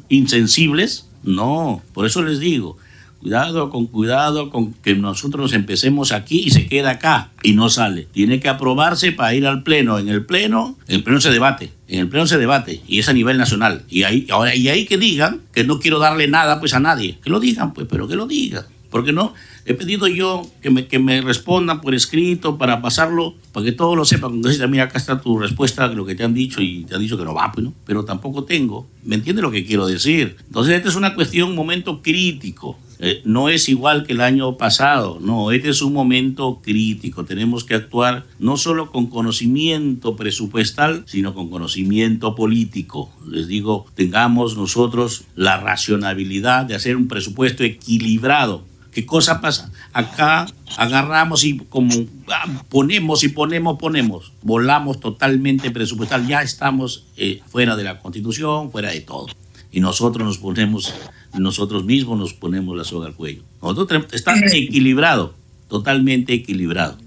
insensibles. 0.09 1.07
No, 1.21 1.83
por 1.93 2.07
eso 2.07 2.23
les 2.23 2.39
digo, 2.39 2.77
Cuidado, 3.21 3.69
con 3.69 3.87
cuidado 3.87 4.49
con 4.49 4.73
que 4.73 4.95
nosotros 4.95 5.51
empecemos 5.51 6.13
aquí 6.13 6.43
y 6.45 6.51
se 6.51 6.67
queda 6.67 6.91
acá 6.91 7.31
y 7.43 7.53
no 7.53 7.69
sale. 7.69 8.07
Tiene 8.11 8.39
que 8.39 8.47
aprobarse 8.47 9.11
para 9.11 9.33
ir 9.33 9.45
al 9.45 9.61
pleno. 9.63 9.99
En 9.99 10.07
el 10.07 10.25
pleno, 10.25 10.77
en 10.87 10.95
el 10.95 11.03
pleno 11.03 11.19
se 11.19 11.29
debate. 11.29 11.73
En 11.89 11.99
el 11.99 12.07
pleno 12.07 12.27
se 12.27 12.37
debate 12.37 12.81
y 12.87 12.99
es 12.99 13.09
a 13.09 13.13
nivel 13.13 13.37
nacional. 13.37 13.83
Y 13.89 14.03
ahí, 14.03 14.25
ahora, 14.31 14.55
y 14.55 14.69
ahí 14.69 14.85
que 14.85 14.97
digan 14.97 15.41
que 15.51 15.65
no 15.65 15.79
quiero 15.79 15.99
darle 15.99 16.29
nada 16.29 16.61
pues 16.61 16.73
a 16.73 16.79
nadie. 16.79 17.19
Que 17.21 17.29
lo 17.29 17.41
digan, 17.41 17.73
pues, 17.73 17.87
pero 17.89 18.07
que 18.07 18.15
lo 18.15 18.25
digan. 18.25 18.63
Porque 18.89 19.11
no, 19.11 19.33
he 19.65 19.73
pedido 19.75 20.07
yo 20.07 20.49
que 20.61 20.69
me, 20.69 20.87
que 20.87 20.97
me 20.97 21.21
respondan 21.21 21.81
por 21.81 21.93
escrito 21.93 22.57
para 22.57 22.81
pasarlo, 22.81 23.35
para 23.51 23.65
que 23.65 23.71
todos 23.71 23.95
lo 23.95 24.05
sepan. 24.05 24.35
Entonces, 24.35 24.67
mira, 24.69 24.85
acá 24.85 24.97
está 24.97 25.21
tu 25.21 25.37
respuesta, 25.37 25.87
lo 25.87 26.05
que 26.05 26.15
te 26.15 26.23
han 26.23 26.33
dicho 26.33 26.61
y 26.61 26.85
te 26.85 26.95
han 26.95 27.01
dicho 27.01 27.17
que 27.17 27.25
no 27.25 27.33
va, 27.33 27.51
pues, 27.51 27.65
¿no? 27.65 27.73
pero 27.85 28.03
tampoco 28.05 28.45
tengo. 28.45 28.87
¿Me 29.03 29.15
entiendes 29.15 29.43
lo 29.43 29.51
que 29.51 29.65
quiero 29.65 29.85
decir? 29.85 30.37
Entonces, 30.47 30.75
esta 30.75 30.89
es 30.89 30.95
una 30.95 31.13
cuestión, 31.13 31.49
un 31.49 31.55
momento 31.55 32.01
crítico. 32.01 32.79
Eh, 33.01 33.21
no 33.23 33.47
es 33.47 33.69
igual 33.69 34.05
que 34.05 34.11
el 34.11 34.19
año 34.19 34.57
pasado, 34.57 35.19
no, 35.21 35.51
este 35.51 35.69
es 35.69 35.81
un 35.81 35.93
momento 35.93 36.59
crítico. 36.61 37.23
Tenemos 37.23 37.63
que 37.63 37.75
actuar 37.75 38.25
no 38.39 38.57
solo 38.57 38.91
con 38.91 39.07
conocimiento 39.07 40.17
presupuestal, 40.17 41.03
sino 41.07 41.33
con 41.33 41.49
conocimiento 41.49 42.35
político. 42.35 43.09
Les 43.25 43.47
digo, 43.47 43.85
tengamos 43.95 44.57
nosotros 44.57 45.23
la 45.35 45.57
racionalidad 45.57 46.65
de 46.65 46.75
hacer 46.75 46.97
un 46.97 47.07
presupuesto 47.07 47.63
equilibrado. 47.63 48.65
¿Qué 48.91 49.05
cosa 49.05 49.39
pasa? 49.39 49.71
Acá 49.93 50.47
agarramos 50.75 51.45
y 51.45 51.57
como 51.57 51.93
ah, 52.27 52.63
ponemos 52.67 53.23
y 53.23 53.29
ponemos, 53.29 53.77
ponemos, 53.77 54.33
volamos 54.41 54.99
totalmente 54.99 55.71
presupuestal, 55.71 56.27
ya 56.27 56.41
estamos 56.41 57.05
eh, 57.15 57.39
fuera 57.47 57.77
de 57.77 57.83
la 57.83 57.99
constitución, 57.99 58.71
fuera 58.71 58.91
de 58.91 59.01
todo. 59.01 59.27
Y 59.71 59.79
nosotros 59.79 60.25
nos 60.25 60.39
ponemos 60.39 60.93
nosotros 61.37 61.85
mismos 61.85 62.17
nos 62.17 62.33
ponemos 62.33 62.75
la 62.75 62.83
soga 62.83 63.07
al 63.07 63.13
cuello. 63.13 63.43
Nosotros 63.61 64.05
está 64.11 64.33
equilibrado, 64.51 65.33
totalmente 65.67 66.33
equilibrado. 66.33 66.97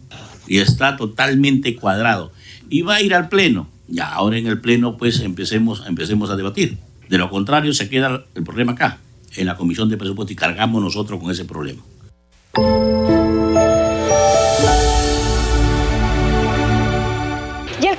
Y 0.46 0.58
está 0.58 0.96
totalmente 0.96 1.76
cuadrado. 1.76 2.32
Y 2.68 2.82
va 2.82 2.96
a 2.96 3.02
ir 3.02 3.14
al 3.14 3.28
pleno. 3.28 3.68
Ya, 3.88 4.08
ahora 4.08 4.38
en 4.38 4.46
el 4.46 4.60
pleno 4.60 4.96
pues 4.96 5.20
empecemos, 5.20 5.82
empecemos 5.86 6.30
a 6.30 6.36
debatir. 6.36 6.78
De 7.08 7.18
lo 7.18 7.28
contrario 7.28 7.74
se 7.74 7.88
queda 7.88 8.24
el 8.34 8.44
problema 8.44 8.72
acá, 8.72 8.98
en 9.36 9.46
la 9.46 9.56
comisión 9.56 9.88
de 9.88 9.96
presupuesto 9.96 10.32
y 10.32 10.36
cargamos 10.36 10.82
nosotros 10.82 11.20
con 11.20 11.30
ese 11.30 11.44
problema. 11.44 11.82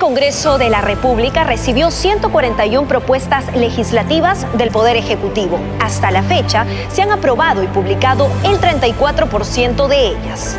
Congreso 0.04 0.58
de 0.58 0.68
la 0.68 0.82
República 0.82 1.44
recibió 1.44 1.90
141 1.90 2.86
propuestas 2.86 3.56
legislativas 3.56 4.46
del 4.58 4.68
Poder 4.70 4.98
Ejecutivo. 4.98 5.58
Hasta 5.80 6.10
la 6.10 6.22
fecha, 6.22 6.66
se 6.92 7.00
han 7.00 7.10
aprobado 7.10 7.62
y 7.62 7.68
publicado 7.68 8.28
el 8.44 8.60
34% 8.60 9.88
de 9.88 10.08
ellas. 10.08 10.58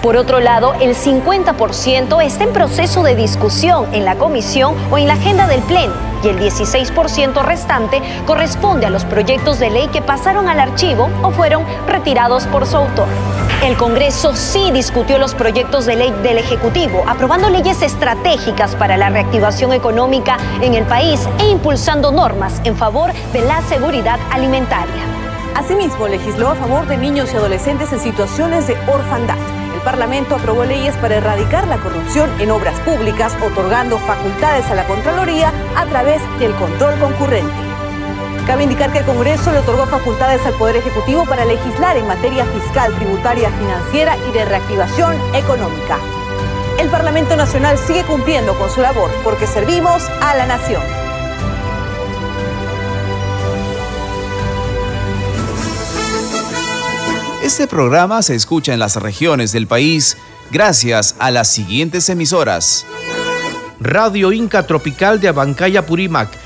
Por 0.00 0.16
otro 0.16 0.40
lado, 0.40 0.72
el 0.80 0.96
50% 0.96 2.24
está 2.24 2.44
en 2.44 2.54
proceso 2.54 3.02
de 3.02 3.14
discusión 3.14 3.94
en 3.94 4.06
la 4.06 4.16
comisión 4.16 4.74
o 4.90 4.96
en 4.96 5.08
la 5.08 5.12
agenda 5.12 5.46
del 5.46 5.60
Pleno 5.60 5.92
y 6.24 6.28
el 6.28 6.38
16% 6.38 7.44
restante 7.44 8.00
corresponde 8.26 8.86
a 8.86 8.90
los 8.90 9.04
proyectos 9.04 9.58
de 9.58 9.68
ley 9.68 9.88
que 9.88 10.00
pasaron 10.00 10.48
al 10.48 10.58
archivo 10.58 11.10
o 11.22 11.32
fueron 11.32 11.64
retirados 11.86 12.46
por 12.46 12.66
su 12.66 12.78
autor. 12.78 13.08
El 13.62 13.76
Congreso 13.76 14.36
sí 14.36 14.70
discutió 14.70 15.18
los 15.18 15.34
proyectos 15.34 15.86
de 15.86 15.96
ley 15.96 16.12
del 16.22 16.38
Ejecutivo, 16.38 17.02
aprobando 17.06 17.48
leyes 17.48 17.82
estratégicas 17.82 18.76
para 18.76 18.96
la 18.96 19.08
reactivación 19.08 19.72
económica 19.72 20.36
en 20.60 20.74
el 20.74 20.84
país 20.84 21.26
e 21.40 21.48
impulsando 21.48 22.12
normas 22.12 22.60
en 22.64 22.76
favor 22.76 23.12
de 23.32 23.40
la 23.40 23.62
seguridad 23.62 24.20
alimentaria. 24.30 25.02
Asimismo, 25.56 26.06
legisló 26.06 26.50
a 26.50 26.54
favor 26.54 26.86
de 26.86 26.98
niños 26.98 27.32
y 27.32 27.36
adolescentes 27.36 27.92
en 27.92 27.98
situaciones 27.98 28.66
de 28.66 28.76
orfandad. 28.86 29.38
El 29.74 29.80
Parlamento 29.80 30.36
aprobó 30.36 30.64
leyes 30.64 30.94
para 30.98 31.16
erradicar 31.16 31.66
la 31.66 31.78
corrupción 31.78 32.30
en 32.38 32.50
obras 32.50 32.78
públicas, 32.80 33.34
otorgando 33.42 33.98
facultades 33.98 34.66
a 34.66 34.74
la 34.74 34.86
Contraloría 34.86 35.50
a 35.76 35.86
través 35.86 36.20
del 36.38 36.54
control 36.56 36.98
concurrente. 37.00 37.65
Cabe 38.46 38.62
indicar 38.62 38.92
que 38.92 38.98
el 39.00 39.04
Congreso 39.04 39.50
le 39.50 39.58
otorgó 39.58 39.86
facultades 39.86 40.40
al 40.46 40.54
Poder 40.54 40.76
Ejecutivo 40.76 41.24
para 41.26 41.44
legislar 41.44 41.96
en 41.96 42.06
materia 42.06 42.44
fiscal, 42.46 42.94
tributaria, 42.94 43.50
financiera 43.50 44.16
y 44.28 44.32
de 44.32 44.44
reactivación 44.44 45.16
económica. 45.34 45.98
El 46.78 46.88
Parlamento 46.88 47.34
Nacional 47.34 47.76
sigue 47.76 48.04
cumpliendo 48.04 48.56
con 48.56 48.70
su 48.70 48.80
labor 48.80 49.10
porque 49.24 49.48
servimos 49.48 50.04
a 50.20 50.36
la 50.36 50.46
nación. 50.46 50.80
Este 57.42 57.66
programa 57.66 58.22
se 58.22 58.36
escucha 58.36 58.72
en 58.72 58.78
las 58.78 58.94
regiones 58.94 59.50
del 59.50 59.66
país 59.66 60.16
gracias 60.52 61.16
a 61.18 61.32
las 61.32 61.48
siguientes 61.48 62.08
emisoras. 62.10 62.86
Radio 63.80 64.32
Inca 64.32 64.66
Tropical 64.68 65.20
de 65.20 65.28
Abancaya 65.28 65.84
Purímac 65.84 66.45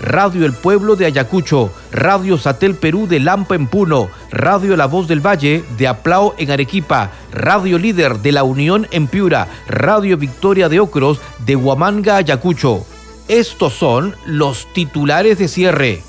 Radio 0.00 0.46
El 0.46 0.54
Pueblo 0.54 0.96
de 0.96 1.04
Ayacucho, 1.04 1.70
Radio 1.92 2.38
Satel 2.38 2.74
Perú 2.74 3.06
de 3.06 3.20
Lampa 3.20 3.54
en 3.54 3.66
Puno, 3.66 4.08
Radio 4.30 4.76
La 4.76 4.86
Voz 4.86 5.06
del 5.06 5.24
Valle 5.24 5.62
de 5.76 5.88
Aplao 5.88 6.34
en 6.38 6.50
Arequipa, 6.50 7.10
Radio 7.32 7.78
Líder 7.78 8.18
de 8.18 8.32
La 8.32 8.42
Unión 8.42 8.86
en 8.92 9.08
Piura, 9.08 9.46
Radio 9.68 10.16
Victoria 10.16 10.68
de 10.70 10.80
Ocros 10.80 11.20
de 11.44 11.54
Huamanga, 11.54 12.16
Ayacucho. 12.16 12.86
Estos 13.28 13.74
son 13.74 14.16
los 14.24 14.66
titulares 14.72 15.38
de 15.38 15.48
cierre. 15.48 16.02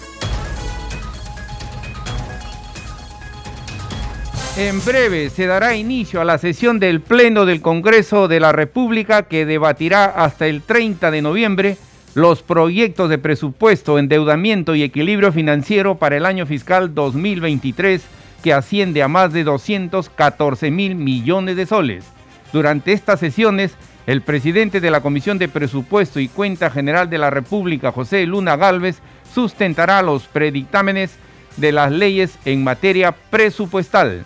En 4.58 4.84
breve 4.84 5.30
se 5.30 5.48
dará 5.48 5.76
inicio 5.76 6.22
a 6.22 6.26
la 6.26 6.38
sesión 6.38 6.80
del 6.80 7.02
Pleno 7.02 7.46
del 7.46 7.62
Congreso 7.62 8.28
de 8.28 8.40
la 8.40 8.52
República 8.52 9.24
que 9.24 9.46
debatirá 9.46 10.06
hasta 10.06 10.48
el 10.48 10.62
30 10.62 11.10
de 11.12 11.22
noviembre 11.22 11.78
los 12.14 12.42
proyectos 12.44 13.10
de 13.10 13.18
presupuesto, 13.18 13.98
endeudamiento 13.98 14.76
y 14.76 14.84
equilibrio 14.84 15.32
financiero 15.32 15.96
para 15.96 16.18
el 16.18 16.26
año 16.26 16.46
fiscal 16.46 16.94
2023 16.94 18.02
que 18.44 18.54
asciende 18.54 19.04
a 19.04 19.08
más 19.08 19.32
de 19.34 19.44
214 19.44 20.72
mil 20.72 20.96
millones 20.96 21.56
de 21.56 21.66
soles. 21.66 22.06
Durante 22.52 22.92
estas 22.92 23.20
sesiones, 23.20 23.76
el 24.08 24.22
presidente 24.22 24.82
de 24.82 24.92
la 24.92 25.02
Comisión 25.02 25.38
de 25.38 25.48
Presupuesto 25.48 26.20
y 26.20 26.28
Cuenta 26.28 26.70
General 26.70 27.10
de 27.10 27.18
la 27.18 27.30
República, 27.30 27.92
José 27.92 28.26
Luna 28.26 28.58
Galvez, 28.58 29.00
sustentará 29.34 30.02
los 30.02 30.24
predictámenes 30.24 31.16
de 31.58 31.72
las 31.72 31.92
leyes 31.92 32.38
en 32.46 32.64
materia 32.64 33.14
presupuestal. 33.30 34.26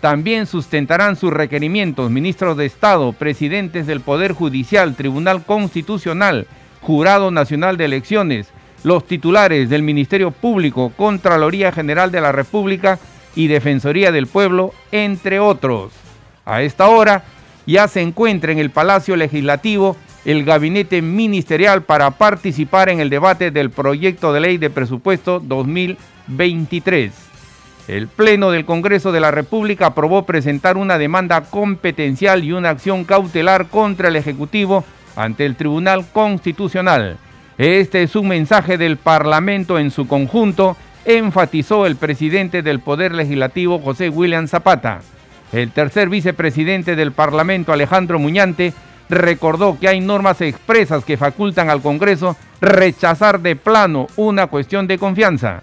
También 0.00 0.46
sustentarán 0.46 1.16
sus 1.16 1.32
requerimientos 1.32 2.10
ministros 2.10 2.56
de 2.56 2.66
Estado, 2.66 3.12
presidentes 3.12 3.86
del 3.86 4.00
Poder 4.00 4.32
Judicial, 4.32 4.96
Tribunal 4.96 5.44
Constitucional, 5.44 6.46
Jurado 6.84 7.30
Nacional 7.30 7.78
de 7.78 7.86
Elecciones, 7.86 8.48
los 8.82 9.06
titulares 9.06 9.70
del 9.70 9.82
Ministerio 9.82 10.32
Público, 10.32 10.92
Contraloría 10.94 11.72
General 11.72 12.12
de 12.12 12.20
la 12.20 12.30
República 12.30 12.98
y 13.34 13.46
Defensoría 13.46 14.12
del 14.12 14.26
Pueblo, 14.26 14.74
entre 14.92 15.40
otros. 15.40 15.92
A 16.44 16.60
esta 16.60 16.88
hora 16.88 17.24
ya 17.66 17.88
se 17.88 18.02
encuentra 18.02 18.52
en 18.52 18.58
el 18.58 18.68
Palacio 18.68 19.16
Legislativo 19.16 19.96
el 20.26 20.44
gabinete 20.44 21.00
ministerial 21.00 21.84
para 21.84 22.10
participar 22.10 22.90
en 22.90 23.00
el 23.00 23.08
debate 23.08 23.50
del 23.50 23.70
proyecto 23.70 24.34
de 24.34 24.40
ley 24.40 24.58
de 24.58 24.68
presupuesto 24.68 25.40
2023. 25.40 27.12
El 27.88 28.08
Pleno 28.08 28.50
del 28.50 28.66
Congreso 28.66 29.10
de 29.10 29.20
la 29.20 29.30
República 29.30 29.86
aprobó 29.86 30.26
presentar 30.26 30.76
una 30.76 30.98
demanda 30.98 31.44
competencial 31.44 32.44
y 32.44 32.52
una 32.52 32.68
acción 32.68 33.04
cautelar 33.04 33.68
contra 33.68 34.08
el 34.08 34.16
Ejecutivo 34.16 34.84
ante 35.16 35.46
el 35.46 35.56
Tribunal 35.56 36.04
Constitucional. 36.12 37.16
Este 37.58 38.02
es 38.02 38.16
un 38.16 38.28
mensaje 38.28 38.78
del 38.78 38.96
Parlamento 38.96 39.78
en 39.78 39.90
su 39.90 40.08
conjunto, 40.08 40.76
enfatizó 41.04 41.86
el 41.86 41.96
presidente 41.96 42.62
del 42.62 42.80
Poder 42.80 43.14
Legislativo 43.14 43.78
José 43.78 44.08
William 44.08 44.48
Zapata. 44.48 45.00
El 45.52 45.70
tercer 45.70 46.08
vicepresidente 46.08 46.96
del 46.96 47.12
Parlamento 47.12 47.72
Alejandro 47.72 48.18
Muñante 48.18 48.72
recordó 49.08 49.78
que 49.78 49.88
hay 49.88 50.00
normas 50.00 50.40
expresas 50.40 51.04
que 51.04 51.16
facultan 51.16 51.70
al 51.70 51.80
Congreso 51.80 52.36
rechazar 52.60 53.40
de 53.40 53.54
plano 53.54 54.08
una 54.16 54.48
cuestión 54.48 54.88
de 54.88 54.98
confianza. 54.98 55.62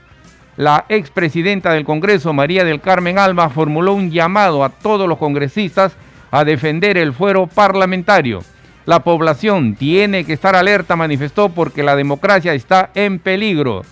La 0.56 0.86
expresidenta 0.88 1.74
del 1.74 1.84
Congreso, 1.84 2.34
María 2.34 2.64
del 2.64 2.80
Carmen 2.80 3.18
Alba, 3.18 3.50
formuló 3.50 3.94
un 3.94 4.12
llamado 4.12 4.64
a 4.64 4.70
todos 4.70 5.10
los 5.10 5.18
congresistas 5.18 5.94
a 6.30 6.46
defender 6.46 6.98
el 6.98 7.14
fuero 7.14 7.48
parlamentario 7.48 8.44
la 8.86 9.04
población 9.04 9.76
tiene 9.76 10.26
que 10.26 10.34
estar 10.34 10.56
alerta, 10.56 10.96
manifestó, 10.96 11.50
porque 11.50 11.84
la 11.84 11.96
democracia 11.96 12.54
está 12.54 12.89
en 12.96 13.20
peligro. 13.20 13.84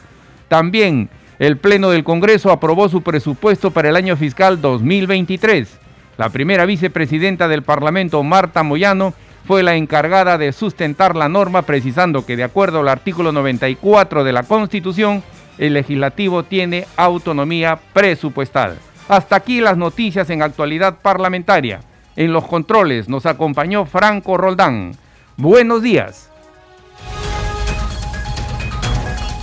También 0.48 1.10
el 1.38 1.58
Pleno 1.58 1.90
del 1.90 2.04
Congreso 2.04 2.52
aprobó 2.52 2.90
su 2.90 3.02
presupuesto 3.02 3.72
para 3.72 3.90
el 3.90 3.96
año 3.96 4.18
fiscal 4.18 4.62
2023. 4.62 5.80
La 6.18 6.30
primera 6.30 6.66
vicepresidenta 6.66 7.48
del 7.48 7.64
Parlamento, 7.64 8.22
Marta 8.24 8.64
Moyano, 8.64 9.14
fue 9.46 9.64
la 9.64 9.76
encargada 9.76 10.38
de 10.38 10.52
sustentar 10.52 11.16
la 11.16 11.30
norma, 11.30 11.62
precisando 11.62 12.26
que 12.26 12.36
de 12.36 12.44
acuerdo 12.44 12.82
al 12.82 12.90
artículo 12.90 13.32
94 13.32 14.24
de 14.24 14.34
la 14.34 14.44
Constitución, 14.44 15.24
el 15.58 15.74
legislativo 15.74 16.44
tiene 16.44 16.86
autonomía 16.98 17.80
presupuestal. 17.94 18.78
Hasta 19.08 19.38
aquí 19.38 19.62
las 19.62 19.78
noticias 19.78 20.30
en 20.30 20.42
actualidad 20.42 20.98
parlamentaria. 21.02 21.80
En 22.16 22.34
los 22.34 22.46
controles 22.48 23.08
nos 23.08 23.26
acompañó 23.26 23.86
Franco 23.86 24.38
Roldán. 24.38 24.96
Buenos 25.38 25.82
días. 25.82 26.30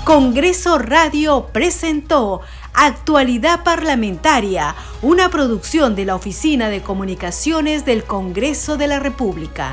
Congreso 0.05 0.79
Radio 0.79 1.48
presentó 1.52 2.40
Actualidad 2.74 3.64
Parlamentaria, 3.64 4.76
una 5.02 5.31
producción 5.31 5.96
de 5.96 6.05
la 6.05 6.14
Oficina 6.14 6.68
de 6.68 6.83
Comunicaciones 6.83 7.85
del 7.85 8.05
Congreso 8.05 8.76
de 8.76 8.87
la 8.87 9.00
República. 9.00 9.72